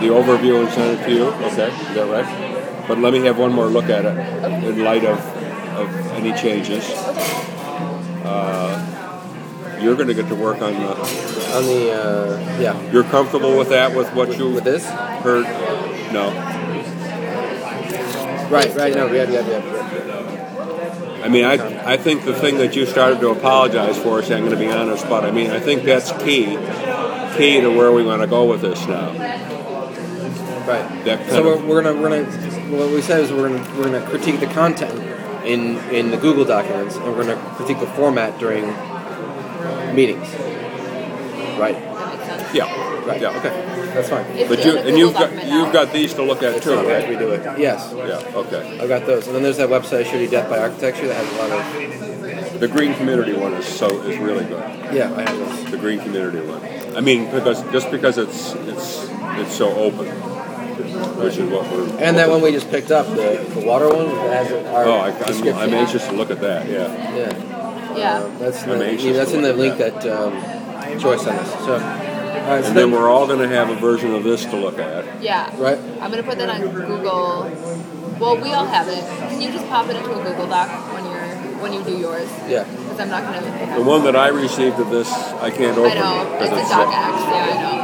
[0.01, 1.25] the overview and send it to you.
[1.25, 2.87] Okay, is that right?
[2.87, 6.83] But let me have one more look at it in light of, of any changes.
[8.23, 8.81] Uh,
[9.81, 10.89] you're going to get to work on the.
[11.55, 13.95] On the uh, yeah, You're comfortable with that?
[13.95, 14.85] With what you with this.
[14.85, 15.45] heard?
[16.11, 16.54] No.
[18.49, 18.75] Right.
[18.75, 18.93] Right.
[18.93, 19.11] No.
[19.11, 19.29] Yeah.
[19.29, 19.47] Yeah.
[19.47, 21.21] Yeah.
[21.23, 24.45] I mean, I, I think the thing that you started to apologize for, is I'm
[24.45, 26.55] going to be honest, but I mean, I think that's key,
[27.35, 29.09] key to where we want to go with this now.
[30.67, 31.05] Right.
[31.05, 32.31] That So we're, we're gonna we're gonna
[32.75, 34.99] what we said is we're gonna we're gonna critique the content
[35.45, 38.65] in in the Google documents and we're gonna critique the format during
[39.95, 40.27] meetings.
[41.59, 41.94] Right.
[42.55, 42.95] That makes sense.
[42.95, 43.05] Yeah.
[43.07, 43.21] Right.
[43.21, 43.37] Yeah.
[43.37, 43.91] Okay.
[43.93, 44.25] That's fine.
[44.35, 45.63] It's But in you the and Google you've got document now.
[45.63, 47.09] you've got these to look at It's too, as right?
[47.09, 47.59] we do it.
[47.59, 47.93] Yes.
[47.95, 48.37] Yeah.
[48.39, 48.79] Okay.
[48.81, 51.33] I've got those, and then there's that website, Show You Death by Architecture, that has
[51.33, 51.51] a lot
[52.53, 52.59] of.
[52.59, 54.63] The green community one is so is really good.
[54.93, 55.71] Yeah, I have those.
[55.71, 56.61] The green community one.
[56.95, 59.09] I mean, because just because it's it's
[59.41, 60.07] it's so open,
[61.21, 61.89] which is what we're.
[61.99, 64.93] And that one we just picked up, the, the water one, that has our Oh,
[64.93, 65.53] I, I'm, description.
[65.57, 66.67] I'm anxious to look at that.
[66.69, 66.87] Yeah.
[67.15, 68.29] Yeah, Yeah.
[68.39, 71.37] that's I'm the, anxious that's to in the look link at that um, Joyce sent
[71.37, 71.51] us.
[71.65, 71.79] So, all
[72.49, 74.79] right, so And then we're all going to have a version of this to look
[74.79, 75.21] at.
[75.21, 75.49] Yeah.
[75.61, 75.77] right.
[76.01, 77.51] I'm gonna put that on Google.
[78.19, 79.03] Well, we all have it.
[79.29, 81.25] Can you just pop it into a Google Doc when you're
[81.61, 82.29] when you do yours?
[82.47, 82.63] Yeah.
[82.63, 83.75] Because I'm not gonna.
[83.77, 85.91] The one that I received of this, I can't open.
[85.91, 86.37] I know.
[86.37, 86.91] 'cause It's a so- DocX.
[86.91, 87.75] Yeah, I know.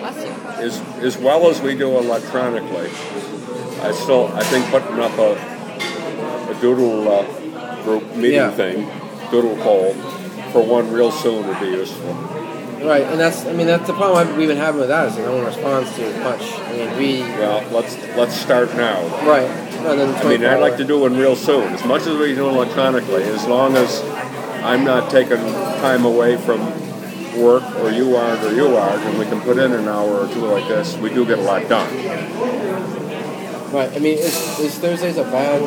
[0.00, 0.32] Bless you.
[0.64, 2.88] as, as well as we do electronically,
[3.82, 5.32] I still I think putting up a,
[6.50, 7.24] a doodle uh,
[7.84, 8.50] group meeting Yeah.
[8.50, 8.88] thing,
[9.30, 9.94] doodle poll,
[10.52, 12.14] for one real soon would be useful.
[12.82, 15.26] Right, and that's I mean that's the problem we've been having with that is that
[15.26, 16.40] no one responds to it much.
[16.60, 19.02] I mean we Well, let's let's start now.
[19.26, 19.48] right.
[19.82, 22.34] No, then I mean, I'd like to do one real soon, as much as we
[22.34, 24.02] do electronically, as long as
[24.62, 25.38] I'm not taking
[25.80, 26.60] time away from
[27.40, 30.28] work, or you aren't, or you aren't, and we can put in an hour or
[30.34, 31.88] two like this, we do get a lot done.
[33.72, 35.62] Right, I mean is, is Thursdays a bad?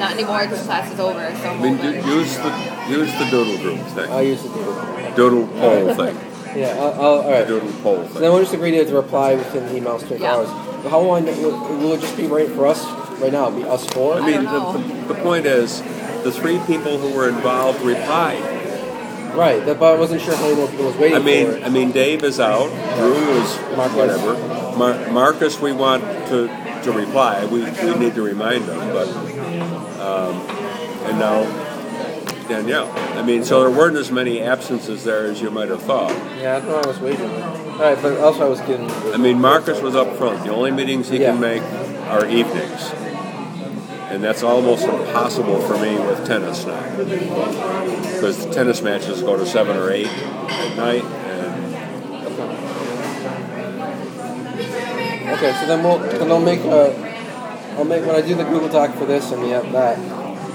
[0.00, 1.20] Not anymore because class is over.
[1.36, 2.50] So I mean, do, use the
[2.88, 5.14] use the doodle group thing, I'll use the Google.
[5.14, 6.16] doodle poll thing,
[6.56, 7.46] Yeah, I'll, I'll, all right.
[7.46, 8.32] doodle poll So then thing.
[8.32, 10.34] we'll just agree to reply within emails 24 Yeah.
[10.34, 10.48] hours.
[10.82, 12.82] But how long will, will it just be right for us
[13.20, 13.50] right now?
[13.50, 14.14] Be us four?
[14.14, 15.04] I mean, don't the, know.
[15.08, 15.82] the, the point is,
[16.24, 18.40] the three people who were involved replied.
[19.36, 21.56] right, that, but I wasn't sure how many more people was waiting I mean, for
[21.58, 21.62] it.
[21.64, 22.68] I mean, Dave is out.
[22.96, 23.96] Drew is Marcus.
[23.96, 24.76] whatever.
[24.78, 26.48] Mar- Marcus, we want to
[26.84, 27.44] to reply.
[27.44, 29.06] We, we need to remind them, but
[30.10, 30.34] um,
[31.06, 31.44] and now
[32.48, 32.90] Danielle.
[33.16, 36.10] I mean, so there weren't as many absences there as you might have thought.
[36.38, 37.30] Yeah, I thought I was waiting.
[37.30, 38.90] All right, but also I was getting.
[39.12, 40.42] I mean, Marcus was up front.
[40.44, 41.30] The only meetings he Yeah.
[41.32, 41.62] can make
[42.08, 42.92] are evenings,
[44.10, 49.46] and that's almost impossible for me with tennis now because the tennis matches go to
[49.46, 51.74] seven or eight at night, and
[55.32, 57.09] Okay, so then we'll then I'll make a.
[57.80, 59.98] I'll make when I do the Google Doc for this and the that.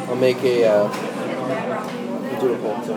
[0.07, 0.63] I'll make a.
[0.63, 2.93] Uh, a poll so,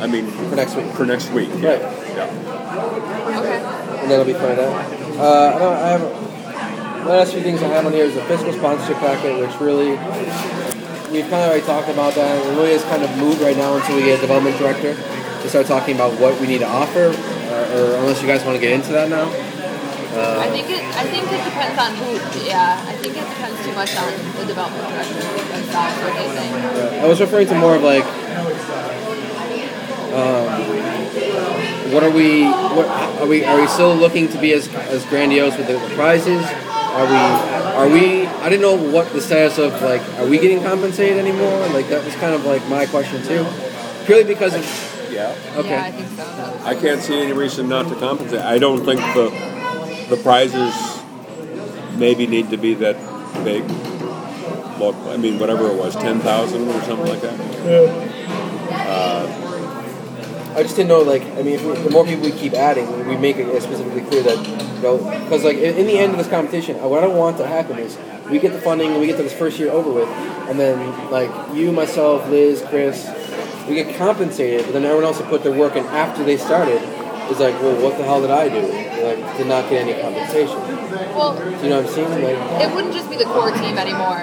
[0.00, 0.86] I mean, for next week.
[0.92, 1.50] for next week.
[1.58, 1.72] Yeah.
[1.72, 1.80] Right.
[2.16, 3.36] Yeah.
[3.36, 4.00] Okay.
[4.00, 4.56] and that'll be fine.
[4.56, 4.72] Then.
[5.20, 8.24] Uh, I, don't, I have the last few things I have on here is the
[8.24, 9.90] fiscal sponsorship packet, which really
[11.12, 12.46] we've kind of already talked about that.
[12.46, 15.48] It really is kind of moved right now until we get a development director to
[15.50, 18.60] start talking about what we need to offer, uh, or unless you guys want to
[18.60, 19.28] get into that now.
[20.12, 20.82] I think it.
[20.96, 22.18] I think it depends on who.
[22.46, 26.52] Yeah, I think it depends too much on the development director themselves what they think.
[26.54, 28.04] Uh, I was referring to more of like,
[30.14, 30.46] um,
[31.92, 32.44] what are we?
[32.44, 32.86] What
[33.20, 33.44] are we?
[33.44, 36.44] Are we still looking to be as as grandiose with the, the prizes?
[36.44, 37.16] Are we?
[37.80, 38.26] Are we?
[38.26, 40.02] I didn't know what the status of like.
[40.18, 41.68] Are we getting compensated anymore?
[41.68, 43.46] Like that was kind of like my question too.
[44.06, 44.64] Purely because of
[45.12, 45.36] Yeah.
[45.56, 45.70] okay.
[45.70, 46.60] Yeah, I think so.
[46.64, 48.40] I can't see any reason not to compensate.
[48.40, 49.59] I don't think the
[50.10, 50.74] the prizes
[51.96, 52.96] maybe need to be that
[53.44, 53.64] big.
[54.78, 57.38] Well, I mean, whatever it was, ten thousand or something like that.
[57.64, 58.06] Yeah.
[60.52, 63.16] I just didn't know, like, I mean, we, the more people we keep adding, we
[63.16, 66.26] make it specifically clear that, you know, because, like, in, in the end of this
[66.28, 67.96] competition, uh, what I want to happen is
[68.28, 71.30] we get the funding, we get to this first year over with, and then, like,
[71.54, 73.08] you, myself, Liz, Chris,
[73.68, 76.82] we get compensated, but then everyone else that put their work in after they started
[77.30, 78.60] is like, well, what the hell did I do?
[78.60, 80.58] Like, did not get any compensation.
[81.14, 82.22] Well, Do you know what I'm saying?
[82.22, 84.18] Like, it wouldn't just be the core team anymore.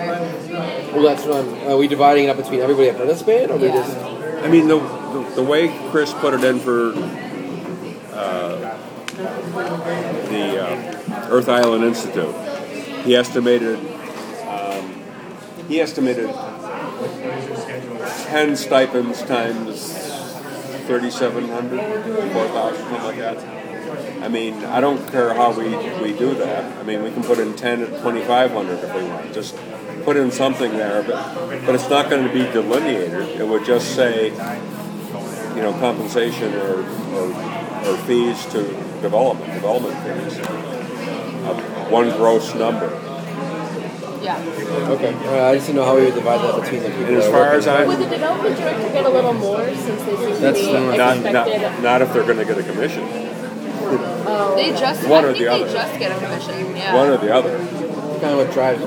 [0.94, 3.70] well, that's what I'm, are we dividing it up between everybody that participated, or we
[3.70, 6.92] just, I mean, the, the, the way Chris put it in for
[8.14, 8.78] uh,
[9.18, 12.34] the uh, Earth Island Institute,
[13.04, 13.80] he estimated
[14.48, 15.02] um,
[15.68, 16.30] he estimated
[18.28, 19.97] ten stipends times
[20.88, 24.24] 3,700, 4,000, something like that.
[24.24, 26.78] I mean, I don't care how we, we do that.
[26.80, 29.34] I mean, we can put in 10 at 2,500 if we want.
[29.34, 29.58] Just
[30.04, 33.40] put in something there, but, but it's not going to be delineated.
[33.40, 34.30] It would just say,
[35.56, 36.84] you know, compensation or,
[37.16, 37.28] or,
[37.86, 38.64] or fees to
[39.02, 40.40] development, development fees.
[40.40, 43.07] Uh, one gross number.
[44.22, 44.38] Yeah.
[44.96, 45.14] okay.
[45.14, 47.06] Uh, I just didn't know how we would divide that between the people.
[47.06, 50.04] And as that far as I- Would the development director get a little more since
[50.04, 51.62] they seem to That's be the- Not, expected?
[51.62, 53.04] not, not if they're going to get a commission.
[54.56, 55.72] They just, One I or think the they other.
[55.72, 56.76] just get a commission.
[56.76, 56.96] Yeah.
[56.96, 57.58] One or the other.
[57.58, 58.86] kind of what drives me.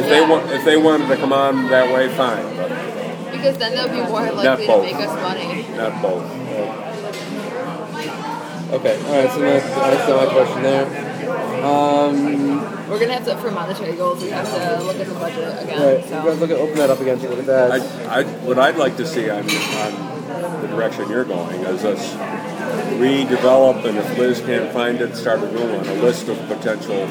[0.00, 0.28] If they Yeah.
[0.28, 2.70] want, if they wanted to come on that way, fine, but
[3.32, 4.82] because then they'll be more likely to both.
[4.84, 5.66] make us money.
[5.76, 6.24] not both.
[8.72, 9.30] Okay, all right.
[9.32, 11.09] So that's, that's not my question there.
[11.62, 15.62] Um, We're gonna have to, for monetary goals, we have to look at the budget
[15.62, 15.96] again.
[15.96, 16.04] right.
[16.04, 16.16] so.
[16.16, 17.18] We're gonna look at open that up again.
[17.18, 17.70] Take a look at that.
[18.08, 22.14] I, what I'd like to see on, on the direction you're going is us
[22.98, 27.06] redevelop, and if Liz can't find it, start a new one, a list of potential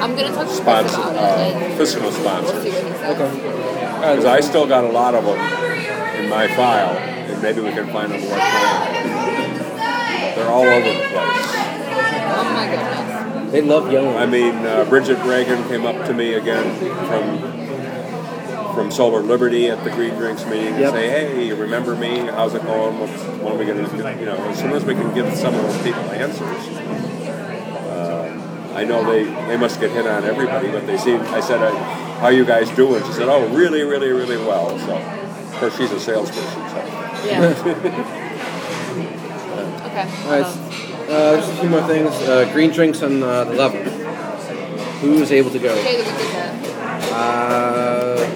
[0.00, 0.94] I'm gonna talk to Chris about it.
[0.94, 2.54] uh, and fiscal we'll see sponsors.
[2.54, 3.20] what he says.
[3.20, 3.36] Okay.
[3.36, 5.38] Because I still got a lot of them
[6.16, 9.10] in my file, and maybe we can find them electronically.
[10.36, 11.50] They're all over the place.
[12.32, 13.09] Oh my goodness.
[13.50, 14.16] They love yelling.
[14.16, 16.76] I mean, uh, Bridget Reagan came up to me again
[17.06, 17.60] from
[18.74, 20.82] from Solar Liberty at the Green Drinks meeting Yep.
[20.84, 22.18] and say, "Hey, remember me?
[22.18, 23.00] How's it going?
[23.00, 25.34] What's, when are we going to, do?" you know, as soon as we can give
[25.36, 26.68] some of those people answers."
[27.88, 31.20] Uh, I know they they must get hit on everybody, but they seem.
[31.22, 31.72] I said, uh,
[32.20, 35.90] "How you guys doing?" She said, "Oh, really, really, really well." So, of course, she's
[35.90, 36.68] a salesperson.
[36.70, 36.78] So.
[37.26, 38.16] Yeah.
[39.90, 40.06] Okay.
[40.24, 40.89] All right.
[41.10, 42.12] Uh, just a few more things.
[42.22, 43.88] Uh, green drinks on uh, the 11th.
[45.00, 45.72] Who's able to go?
[45.74, 46.72] Okay, the week is it.
[47.12, 48.28] Uh, I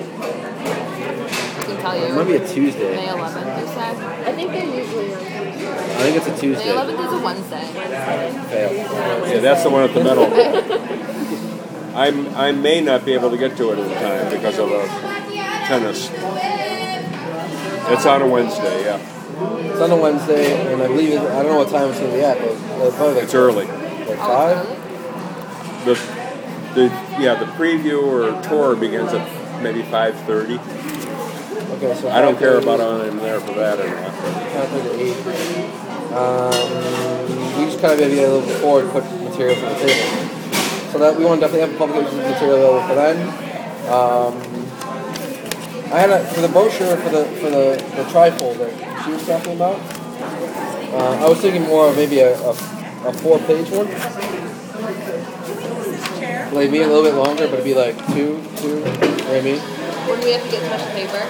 [1.63, 2.15] can tell it you.
[2.15, 2.97] might be a Tuesday.
[2.97, 3.07] May Tuesday.
[3.07, 3.97] 11th, you said?
[4.27, 5.95] I think they're usually on Tuesday.
[5.95, 6.49] I think it's a Tuesday.
[6.49, 6.73] May Tuesday.
[6.73, 7.67] 11th is a Wednesday.
[8.51, 8.73] Fail.
[9.29, 10.29] Yeah, that's the one at the middle.
[11.97, 14.89] I'm, I may not be able to get to it in time because of a
[15.69, 16.11] tennis.
[17.87, 18.99] It's on a Wednesday, yeah.
[19.37, 22.13] It's on a Wednesday, and I believe it, I don't know what time it's going
[22.13, 23.67] to be at, but uh, probably like, It's early.
[23.67, 24.67] like five.
[25.85, 25.95] The,
[26.75, 26.85] the
[27.21, 30.59] yeah, the preview or tour begins at maybe 5:30.
[31.77, 34.13] Okay, so I don't care about on in there for that or not.
[34.15, 35.17] Five thirty to eight.
[36.15, 40.31] Um, we just kind of maybe a little before to put material on the table.
[40.93, 43.19] So that we want to definitely have publication material available for then.
[43.91, 44.33] Um,
[45.93, 49.27] I had a, for the brochure for the for the, the trifold that she was
[49.27, 49.79] talking about.
[50.95, 53.89] Uh, I was thinking more of maybe a, a, a four page one.
[56.55, 58.69] Like maybe a little bit longer, but it'd be like two, two.
[58.69, 59.61] You know what I mean?
[60.09, 61.21] Would we have to get special paper?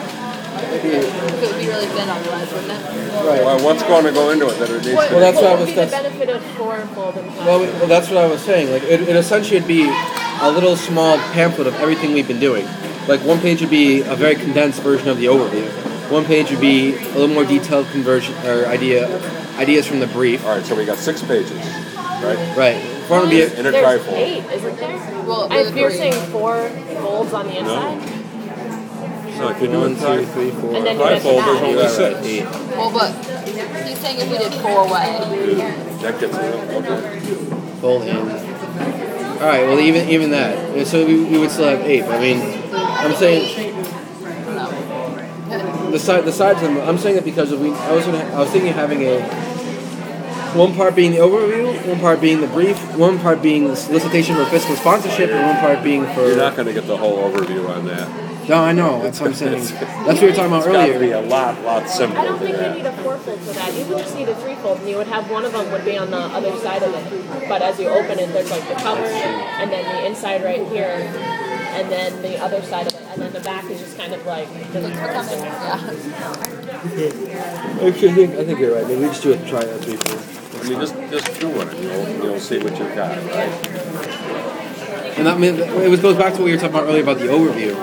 [0.70, 3.26] Maybe, it would be really thin otherwise, wouldn't it?
[3.26, 3.44] right.
[3.44, 5.44] Well, what's going to go into it that it needs What, to Well, that's what
[5.44, 7.74] what I was- be the benefit of four-fold and Well, five?
[7.80, 8.70] well, that's what I was saying.
[8.70, 12.66] Like, it, it essentially would be a little small pamphlet of everything we've been doing.
[13.08, 15.66] Like, one page would be a very condensed version of the overview.
[16.11, 19.09] One page would be a little more detailed conversion or idea
[19.59, 20.44] ideas from the brief.
[20.44, 22.55] All right, so we got six pages, right?
[22.57, 22.76] Right.
[23.07, 24.12] Front would be a, In a There's trifold.
[24.12, 25.22] eight, isn't there?
[25.26, 25.98] Well, And with you're three.
[25.98, 26.68] saying four
[27.00, 28.02] folds on the inside?
[29.36, 30.74] So if you do one, it two, tri- three, four.
[30.76, 31.64] And then you have trifold, there's add.
[31.64, 32.26] only six.
[32.26, 32.76] Eight.
[32.76, 33.12] Well, but
[33.86, 35.18] he's saying if we did four way.
[36.02, 37.20] That gets okay.
[37.80, 38.16] Fold in.
[38.16, 39.66] All right.
[39.66, 40.86] Well, even even that.
[40.86, 42.02] So we, we would still have eight.
[42.02, 42.40] But I mean,
[42.72, 43.73] I'm saying
[45.95, 46.78] the side the sides of them.
[46.88, 49.20] I'm saying that because we I was gonna I was thinking of having a
[50.59, 54.34] one part being the overview, one part being the brief, one part being the solicitation
[54.34, 57.28] for fiscal sponsorship, and one part being for You're not going to get the whole
[57.28, 58.49] overview on that.
[58.49, 59.03] No, I know.
[59.03, 59.64] That's what I'm saying.
[59.74, 61.16] That's what we were talking about It's got to be earlier.
[61.16, 63.74] a lot, lot simpler I don't think you need a fourfold for that.
[63.74, 65.97] You would just need a threefold, and you would have one of them would be
[65.97, 67.49] on the other side of it.
[67.49, 70.95] But as you open it, there's like the cover, and then the inside right here,
[71.74, 74.26] and then the other side of it, and then the back is just kind of
[74.26, 74.80] like the
[76.90, 77.78] Yeah.
[77.82, 78.86] Actually, I think I think you're right.
[78.86, 79.46] Maybe we just do it.
[79.46, 80.60] Try a three four.
[80.60, 81.78] I mean, just just do it.
[81.80, 83.70] You'll, you'll see what you've got, right?
[85.16, 87.18] And that mean, it was goes back to what you were talking about earlier about
[87.18, 87.74] the overview,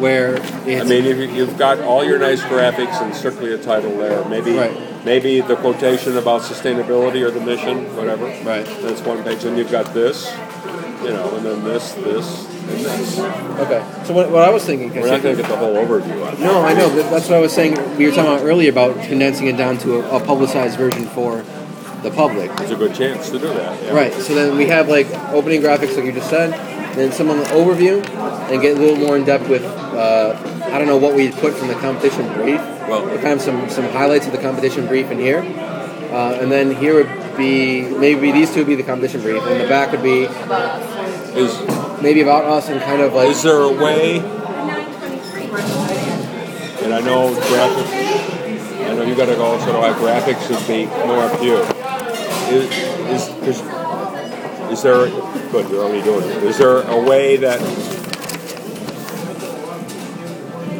[0.00, 3.58] where it's I mean, if you- you've got all your nice graphics and strictly a
[3.58, 5.04] title there, maybe Right.
[5.04, 8.24] maybe the quotation about sustainability or the mission, whatever.
[8.44, 8.66] Right.
[8.82, 9.42] That's one page.
[9.42, 10.28] Then you've got this,
[11.04, 12.51] you know, and then this, this, this.
[12.68, 14.04] Okay.
[14.04, 16.40] So what, what I was thinking, we're not going to get the whole overview on.
[16.40, 16.88] No, I know.
[16.88, 17.74] but That's what I was saying.
[17.96, 21.42] We were talking about earlier about condensing it down to a, a publicized version for
[22.02, 22.54] the public.
[22.56, 23.82] There's a good chance to do that.
[23.82, 23.92] Yeah.
[23.92, 24.12] Right.
[24.12, 26.50] So then we have like opening graphics, like you just said,
[26.96, 28.04] then some on the overview,
[28.50, 29.62] and get a little more in depth with.
[29.64, 32.60] Uh, I don't know what we put from the competition brief.
[32.88, 36.50] Well- but kind of some some highlights of the competition brief in here, uh, and
[36.50, 39.92] then here would be maybe these two would be the competition brief, and the back
[39.92, 40.22] would be
[41.38, 41.56] Is
[42.02, 44.18] maybe about us and kind of like is there a way?
[46.82, 47.92] And I know graphics.
[48.90, 49.58] I know you got to go.
[49.60, 49.92] So do I.
[49.92, 51.58] Graphics would be more up to you.
[52.52, 52.68] Is
[53.08, 53.60] is is,
[54.72, 55.06] is there?
[55.52, 56.42] Good, you're already doing it.
[56.44, 57.60] Is there a way that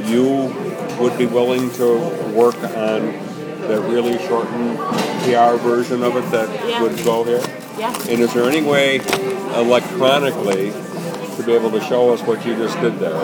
[0.08, 0.52] you
[1.00, 1.94] would be willing to
[2.34, 3.12] work on
[3.68, 4.76] the really shortened
[5.24, 6.82] PR version of it that Yeah.
[6.82, 7.42] would go here?
[7.78, 7.94] yeah.
[8.08, 8.96] And is there any way
[9.54, 10.72] electronically
[11.36, 13.14] to be able to show us what you just did there?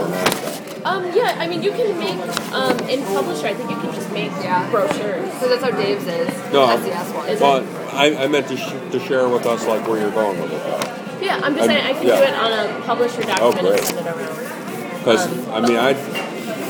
[0.85, 2.19] Um, yeah, I mean, you can make
[2.53, 3.49] um, in Publisher.
[3.49, 4.71] I think you can just make Yeah.
[4.71, 5.25] brochures.
[5.35, 6.53] Because that's how Dave's is.
[6.53, 7.29] No, SES one.
[7.29, 10.41] Is But I, I meant to, sh- to share with us like where you're going
[10.41, 11.23] with it.
[11.23, 12.17] Yeah, I'm just Um, saying I can yeah.
[12.17, 13.79] do it on a Publisher document great.
[13.81, 14.99] and send it around.
[14.99, 15.91] Because Um, I mean, I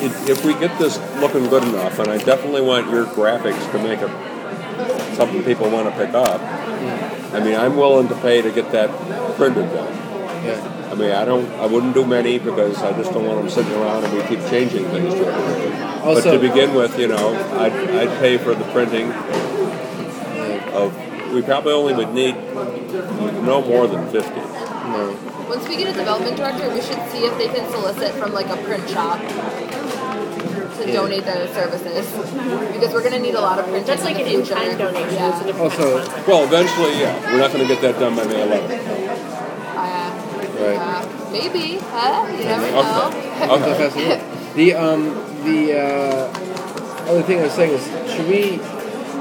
[0.01, 3.79] if, if we get this looking good enough, and I definitely want your graphics to
[3.79, 4.11] make it
[5.17, 6.41] something people want to pick up.
[6.41, 8.89] I mean, I'm willing to pay to get that
[9.37, 9.93] printed done.
[10.45, 10.89] Yeah.
[10.91, 13.73] I mean, I don't, I wouldn't do many because I just don't want them sitting
[13.75, 16.01] around and we keep changing things to every day.
[16.05, 19.13] But to begin with, you know, I'd, I'd pay for the printing
[20.73, 20.95] of,
[21.35, 22.35] we probably only would need
[23.45, 24.31] no more than 50.
[24.31, 25.17] no.
[25.49, 28.47] Once we get a development director, we should see if they can solicit from like
[28.49, 30.93] a print shop to Yeah.
[30.93, 32.07] donate their services
[32.73, 33.87] because we're gonna need a lot of print.
[33.87, 35.15] That's like an in-kind donation.
[35.15, 35.33] Yeah.
[35.33, 36.29] It's a different Also- kind of concept.
[36.29, 39.28] Well, eventually, yeah, we're not going to get that done by May 11th.
[40.59, 40.77] Right.
[40.77, 42.27] uh, maybe, huh?
[42.31, 43.47] You never Okay.
[43.47, 43.55] know.
[43.55, 43.89] Okay.
[43.89, 44.25] That's.
[44.59, 48.57] The um the uh, other thing I was saying is, should we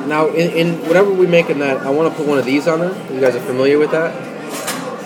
[0.08, 1.78] now in, in whatever we make in that?
[1.86, 2.96] I want to put one of these on there.
[3.14, 4.16] You guys are familiar with that?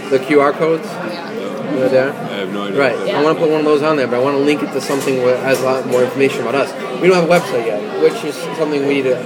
[0.09, 0.86] The QR codes.
[0.86, 1.32] Yeah.
[1.73, 2.13] You know there.
[2.13, 2.15] I
[2.45, 2.79] have no idea.
[2.79, 2.95] Right.
[2.97, 4.43] what that- I want to put one of those on there, but I want to
[4.43, 6.71] link it to something that has a lot more information about us.
[7.01, 9.17] We don't have a website yet, which is something we need to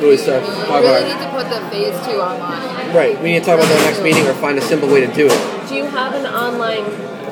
[0.00, 1.04] really start We really about.
[1.04, 2.73] need to put the phase two online.
[2.94, 3.20] Right.
[3.20, 5.26] We need to talk about that next meeting or find a simple way to do
[5.26, 5.68] it.
[5.68, 6.84] Do you have an online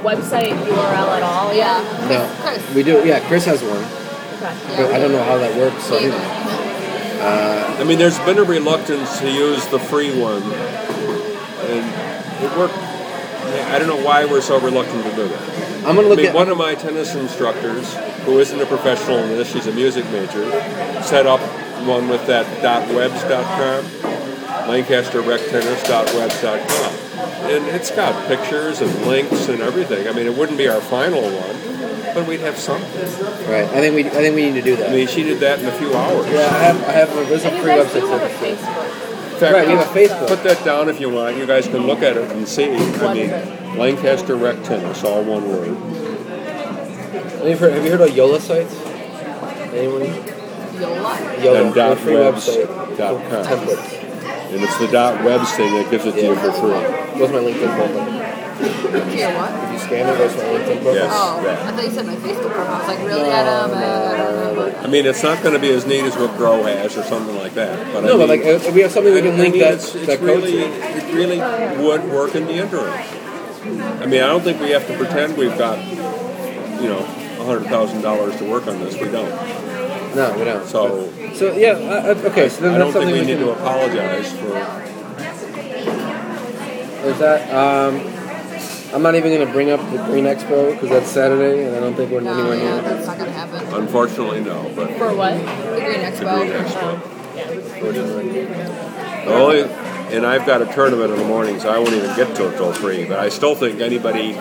[0.02, 1.54] website URL at all?
[1.54, 1.80] Yeah.
[2.08, 2.28] No.
[2.42, 2.74] Chris.
[2.74, 3.06] We do.
[3.06, 3.20] Yeah.
[3.28, 3.84] Chris has one,
[4.42, 4.82] Okay.
[4.82, 5.84] but I don't know how that works.
[5.84, 5.94] So.
[6.00, 6.12] Maybe.
[6.12, 12.74] I mean, there's been a reluctance to use the free one, and it worked.
[12.74, 15.86] I don't know why we're so reluctant to do that.
[15.86, 16.34] I'm gonna look I look mean, at.
[16.34, 17.94] one of my tennis instructors,
[18.24, 20.48] who isn't a professional in this, she's a music major,
[21.02, 21.40] set up
[21.86, 22.46] one with that
[22.94, 23.84] .webs.com,
[24.68, 26.92] LancasterRecTennis.webs.com.
[27.50, 30.06] And it's got pictures and links and everything.
[30.08, 31.56] I mean, it wouldn't be our final one,
[32.14, 33.02] but we'd have something.
[33.50, 33.64] Right.
[33.68, 34.04] I think we.
[34.06, 34.90] I think we need to do that.
[34.90, 36.26] I mean, she did that in a few hours.
[36.28, 36.82] Yeah, I have.
[36.84, 37.10] I have.
[37.10, 38.00] A, there's a And you free guys website.
[38.00, 38.44] do have a for.
[38.44, 38.84] Facebook.
[39.32, 40.28] In fact, Right, we have a Facebook.
[40.28, 41.36] Put that down if you want.
[41.36, 42.72] You guys can look at it and see.
[42.74, 43.30] I mean.
[43.78, 45.68] Lancaster Rec Tennis, all one word.
[45.68, 48.74] Have you heard, have you heard of Yola sites?
[49.72, 50.02] Anyone?
[50.78, 51.36] Yola.
[51.42, 51.62] Yola.
[51.64, 53.44] And dot free webs website dot com.
[53.46, 54.01] templates.
[54.52, 57.18] And it's the dot webs thing that gives it to you for free.
[57.18, 59.08] Goes to my LinkedIn profile.
[59.10, 59.50] Here, what?
[59.64, 60.94] If you scan it, it goes to my LinkedIn profile.
[60.94, 61.12] Yes.
[61.14, 61.68] Oh, Yeah.
[61.68, 62.74] I thought you said my Facebook profile.
[62.74, 63.70] I was like, really, Adam?
[63.70, 64.78] Uh, I don't know.
[64.80, 67.36] I mean, it's not going to be as neat as what Grow has or something
[67.36, 67.92] like that.
[67.94, 69.54] But No, I but mean, like uh, we have something we I- can I link
[69.54, 70.58] mean, that it's, it's that really, to.
[70.68, 71.38] it really
[71.84, 72.92] would work in the interim.
[72.92, 77.02] I mean, I don't think we have to pretend we've got, you know,
[77.42, 78.94] hundred thousand dollars to work on this.
[79.00, 79.30] We don't.
[80.14, 80.66] No, we don't.
[80.66, 82.48] So So yeah, uh, okay.
[82.48, 83.46] So then I that's don't think something we we need can.
[83.46, 84.56] to apologize for.
[87.08, 87.50] Is that?
[87.54, 88.00] Um,
[88.94, 91.80] I'm not even going to bring up the Green Expo because that's Saturday, and I
[91.80, 92.82] don't think we're No, anywhere yeah, near.
[92.82, 93.74] that's not gonna happen.
[93.74, 94.70] Unfortunately, no.
[94.76, 95.32] But For what?
[95.34, 96.36] The Green the Expo.
[96.38, 97.00] Green Expo.
[97.34, 97.48] Yeah.
[97.50, 98.44] Unfortunately.
[99.24, 99.62] The only,
[100.12, 102.56] and I've got a tournament in the morning, so I won't even get to it
[102.56, 103.04] till three.
[103.04, 104.32] But I still think anybody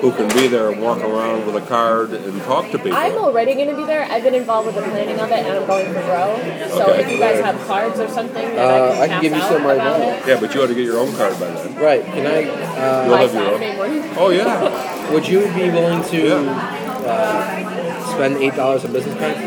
[0.00, 2.94] who can be there and walk around with a card and talk to people.
[2.94, 4.04] I'm already going to be there.
[4.04, 6.36] I've been involved with the planning of it, and I'm going for grow.
[6.68, 7.00] So Okay.
[7.04, 9.32] if you guys have cards or something that Uh, I I can can pass give
[9.32, 10.08] you out some right about now.
[10.16, 11.74] it yeah, but you ought to get your own card by then.
[11.76, 12.04] Right.
[12.04, 12.44] Can I?
[12.44, 13.48] Uh, You'll by have your own.
[13.60, 14.02] Saturday morning.
[14.18, 15.10] Oh yeah.
[15.12, 17.06] would you be willing to Yeah.
[17.06, 19.38] uh, spend eight dollars on business cards?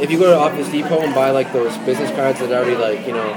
[0.00, 2.76] If you go to Office Depot and buy like those business cards that are already
[2.76, 3.32] like you know,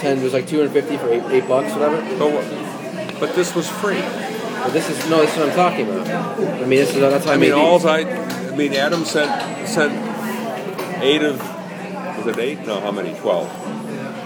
[0.00, 1.96] ten, was like two hundred fifty for eight, eight bucks, whatever.
[2.18, 4.00] But, what- but this was free.
[4.00, 6.08] But this is no, this is what I'm talking about.
[6.08, 7.86] I mean, this is that's how I I mean, made all these.
[7.86, 8.00] I,
[8.52, 9.92] I mean, Adam sent sent
[11.02, 11.38] eight of,
[12.18, 12.60] was it eight?
[12.66, 13.14] No, how many?
[13.18, 13.48] Twelve.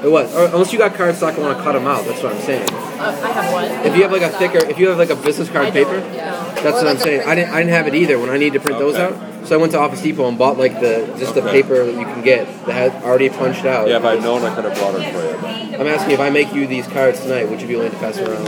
[0.04, 0.34] It was.
[0.34, 2.04] Or, unless you got card stock and want to cut them out.
[2.04, 2.68] That's what I'm saying.
[2.72, 3.64] Uh, I have one.
[3.86, 6.02] If you have like a thicker, if you have like a business card paper, no.
[6.02, 7.28] that's Or what like I'm saying.
[7.28, 9.12] I didn't, I didn't have it either when I need to print those out.
[9.44, 12.04] So I went to Office Depot and bought like the just the paper that you
[12.04, 13.88] can get that had already punched out.
[13.88, 15.70] Yeah, if I'd known, I could have brought it for you.
[15.72, 17.98] But I'm asking if I make you these cards tonight, would you be willing to
[17.98, 18.46] pass around?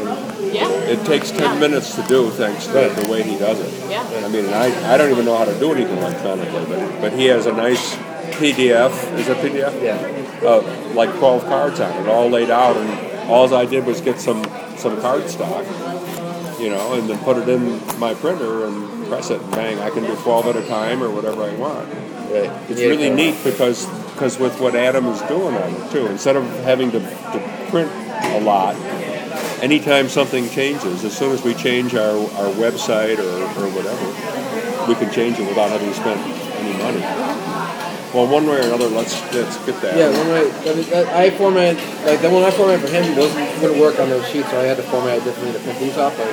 [0.55, 0.69] Yeah.
[0.71, 2.91] it takes ten minutes to do, thanks to Right.
[2.97, 3.91] the way he does it.
[3.91, 4.03] Yeah.
[4.25, 7.27] I mean, I, I don't even know how to do anything electronically, but but he
[7.27, 7.97] has a nice
[8.39, 8.93] PDF.
[9.19, 9.83] Is it PDF?
[9.83, 10.49] Yeah.
[10.49, 14.21] uh, like 12 cards on it, all laid out, and all I did was get
[14.21, 14.45] some
[14.77, 15.65] some card stock,
[16.65, 19.91] you know, and then put it in my printer and press it, and bang, I
[19.91, 21.89] can do 12 at a time or whatever I want.
[21.89, 22.51] Right.
[22.71, 26.37] It's Yeah, really neat because because with what Adam is doing on it too, instead
[26.37, 28.77] of having to, to print a lot,
[29.63, 34.07] anytime something changes, as soon as we change our, our website or, or whatever,
[34.89, 36.21] we can change it without having spent
[36.61, 37.54] any money.
[38.15, 39.97] Well, one way or another, let's let's get that.
[39.99, 40.47] Yeah, one way.
[40.47, 43.81] I, mean, I I formatted, like the one I formatted for him wasn't going to
[43.81, 46.17] work on those sheets, so I had to format it differently to print these off,
[46.17, 46.31] but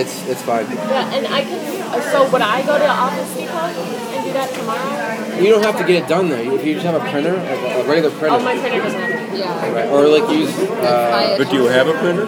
[0.00, 0.64] it's it's fine.
[0.72, 1.60] Yeah, and I can.
[1.92, 5.36] uh, So would I go to Office Depot and do that tomorrow?
[5.42, 6.54] You don't have to get it done though.
[6.56, 8.98] If you just have a printer, like a, a regular printer, Oh, my printer doesn't
[8.98, 9.38] have it.
[9.38, 9.72] Yeah.
[9.76, 9.88] right?
[9.90, 12.26] or like use, uh, But do you have a printer?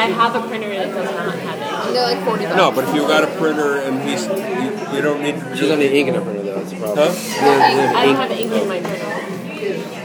[0.00, 1.92] I have a printer that does not have it.
[1.92, 2.56] They're like forty bucks.
[2.56, 5.36] No, but if you got a printer and he's, you, you don't need.
[5.38, 6.43] To she's on the ink in her printer though.
[6.43, 6.43] That's the
[6.80, 6.98] problem.
[6.98, 7.12] Huh?
[7.14, 8.18] She doesn't- she doesn't I don't ink.
[8.18, 9.10] have ink in my printer.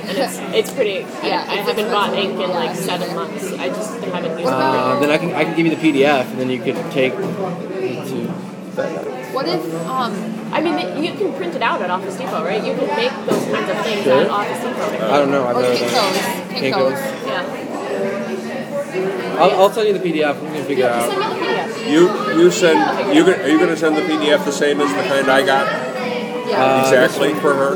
[0.09, 1.05] And it's it's pretty.
[1.21, 3.45] Yeah, I, I haven't bought ink in like seven months.
[3.53, 5.01] I just haven't used Uh, it.
[5.01, 8.07] then I can I can give you the PDF, and then you can take it
[8.09, 8.27] to.
[9.35, 10.13] What if um
[10.51, 12.63] I mean, you can print it out at Office Depot, right?
[12.63, 14.21] You can make those kinds of things Sure.
[14.21, 14.89] at Office Depot.
[15.13, 15.45] I don't know.
[15.45, 15.93] I've or never Kinko's?
[15.93, 16.13] done.
[16.57, 16.97] Kinko's.
[16.97, 17.25] Kinko's.
[17.29, 17.43] Yeah.
[19.39, 20.41] I'll, I'll send you the PDF.
[20.41, 21.09] We can figure it Yeah, out.
[21.11, 21.69] send me the PDF.
[21.91, 22.01] You
[22.41, 22.79] you send
[23.15, 25.67] you are you going to send the PDF the same as the kind I got
[25.67, 25.98] Yeah.
[26.53, 27.75] Uh, exactly for her?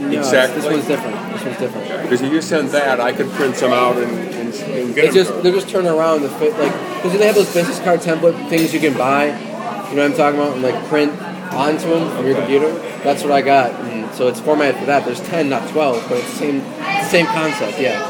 [0.00, 0.60] No, Exactly.
[0.60, 1.32] This one's different.
[1.32, 2.02] This one's different.
[2.02, 5.14] Because if you send that, I could print some out and, and, and get It's
[5.14, 5.24] them.
[5.24, 6.72] just they're just turning around to fit like
[7.02, 9.26] because they have those business card template things you can buy.
[9.26, 10.52] You know what I'm talking about?
[10.54, 11.12] And like print
[11.52, 12.70] onto them from your computer.
[13.02, 13.70] That's what I got.
[13.72, 15.04] And so it's formatted for that.
[15.04, 16.60] There's ten, not twelve, but it's the same
[17.08, 17.80] same concept.
[17.80, 18.00] Yeah.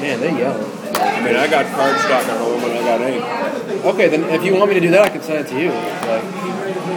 [0.00, 0.77] Man, they're yelling.
[0.98, 3.24] I mean, I got card stock at home and I got ink.
[3.84, 5.70] Okay, then if you want me to do that, I can send it to you.
[5.70, 6.24] Like,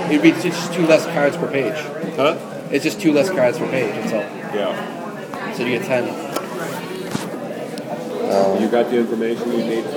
[0.09, 1.77] it'd be just two less cards per page.
[2.15, 2.37] Huh?
[2.71, 3.93] It's just two less cards per page.
[3.93, 4.25] That's all.
[4.55, 5.53] Yeah.
[5.53, 6.05] So you get ten.
[8.61, 9.83] You got the information you need